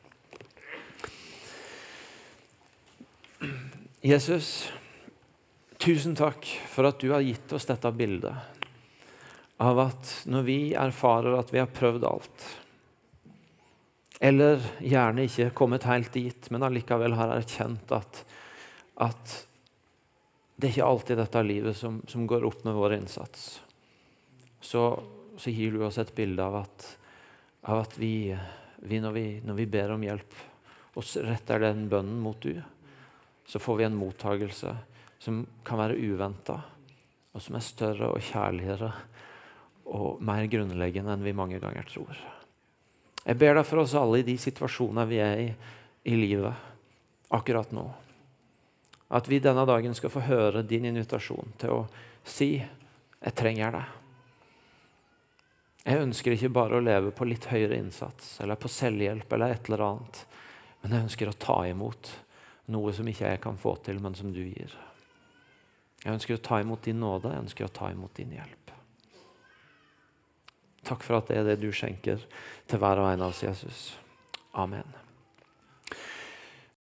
Jesus, 4.01 4.71
tusen 5.77 6.13
takk 6.15 6.45
for 6.71 6.87
at 6.87 7.01
du 7.03 7.09
har 7.11 7.19
gitt 7.19 7.51
oss 7.51 7.65
dette 7.67 7.89
bildet 7.91 8.31
av 9.59 9.81
at 9.83 10.11
når 10.31 10.45
vi 10.47 10.59
erfarer 10.71 11.35
at 11.35 11.51
vi 11.51 11.59
har 11.59 11.67
prøvd 11.75 12.05
alt, 12.07 12.45
eller 14.23 14.63
gjerne 14.79 15.25
ikke 15.27 15.49
kommet 15.51 15.87
helt 15.89 16.15
dit, 16.15 16.47
men 16.47 16.63
allikevel 16.63 17.17
har 17.19 17.35
erkjent 17.35 17.91
at, 17.91 18.21
at 19.03 19.35
det 20.55 20.69
er 20.69 20.73
ikke 20.77 20.87
alltid 20.93 21.19
dette 21.19 21.43
livet 21.43 21.75
som, 21.75 21.99
som 22.07 22.23
går 22.23 22.47
opp 22.47 22.63
med 22.63 22.79
vår 22.79 23.01
innsats, 23.01 23.45
så, 24.63 24.87
så, 25.35 25.51
gir 25.51 25.75
du 25.75 25.83
oss 25.83 25.99
et 25.99 26.15
bilde 26.15 26.39
av 26.39 26.61
at, 26.63 26.89
av 27.67 27.83
at 27.83 27.99
vi, 27.99 28.31
vi, 28.79 29.03
når 29.03 29.19
vi, 29.19 29.27
når 29.43 29.59
vi 29.59 29.69
ber 29.75 29.97
om 29.99 30.07
hjelp, 30.07 30.43
og 30.95 31.15
retter 31.27 31.67
den 31.67 31.89
bønnen 31.91 32.23
mot 32.23 32.39
du, 32.47 32.55
så 33.49 33.59
får 33.59 33.79
vi 33.79 33.87
en 33.87 33.97
mottagelse 33.97 34.75
som 35.19 35.41
kan 35.65 35.81
være 35.81 35.97
uventa, 35.97 36.59
og 37.33 37.41
som 37.41 37.57
er 37.57 37.65
større 37.65 38.11
og 38.13 38.21
kjærligere 38.23 38.91
og 39.89 40.21
mer 40.21 40.45
grunnleggende 40.51 41.15
enn 41.15 41.25
vi 41.25 41.33
mange 41.33 41.59
ganger 41.61 41.87
tror. 41.89 42.13
Jeg 43.25 43.37
ber 43.41 43.57
deg 43.57 43.65
for 43.67 43.81
oss 43.81 43.97
alle 43.97 44.21
i 44.21 44.27
de 44.27 44.37
situasjoner 44.39 45.09
vi 45.09 45.21
er 45.23 45.43
i 45.43 45.49
i 46.09 46.15
livet 46.15 46.53
akkurat 47.27 47.71
nå. 47.71 47.83
At 49.09 49.27
vi 49.27 49.41
denne 49.43 49.65
dagen 49.65 49.95
skal 49.97 50.13
få 50.13 50.23
høre 50.25 50.63
din 50.63 50.85
invitasjon 50.89 51.55
til 51.59 51.69
å 51.69 51.87
si 52.23 52.55
'Jeg 53.19 53.35
trenger 53.35 53.71
deg'. 53.71 53.95
Jeg 55.85 56.01
ønsker 56.01 56.31
ikke 56.31 56.53
bare 56.53 56.77
å 56.77 56.83
leve 56.83 57.11
på 57.11 57.25
litt 57.25 57.45
høyere 57.45 57.75
innsats 57.75 58.39
eller 58.41 58.55
på 58.55 58.67
selvhjelp 58.67 59.33
eller 59.33 59.51
et 59.51 59.69
eller 59.69 59.83
annet, 59.83 60.25
men 60.81 60.91
jeg 60.91 61.03
ønsker 61.03 61.29
å 61.29 61.39
ta 61.39 61.67
imot 61.67 62.11
noe 62.69 62.93
som 62.95 63.07
ikke 63.09 63.33
jeg 63.33 63.41
kan 63.43 63.57
få 63.59 63.75
til, 63.85 63.99
men 64.01 64.15
som 64.15 64.31
du 64.33 64.41
gir. 64.43 64.75
Jeg 66.03 66.15
ønsker 66.15 66.37
å 66.37 66.43
ta 66.43 66.61
imot 66.63 66.85
din 66.85 67.01
nåde, 67.01 67.33
jeg 67.33 67.45
ønsker 67.47 67.67
å 67.67 67.73
ta 67.75 67.91
imot 67.91 68.15
din 68.15 68.37
hjelp. 68.37 68.71
Takk 70.87 71.03
for 71.03 71.19
at 71.19 71.29
det 71.29 71.41
er 71.41 71.51
det 71.51 71.59
du 71.61 71.69
skjenker 71.75 72.23
til 72.69 72.81
hver 72.81 73.01
og 73.03 73.11
en 73.11 73.25
av 73.25 73.33
oss, 73.33 73.43
Jesus. 73.43 73.91
Amen. 74.57 75.08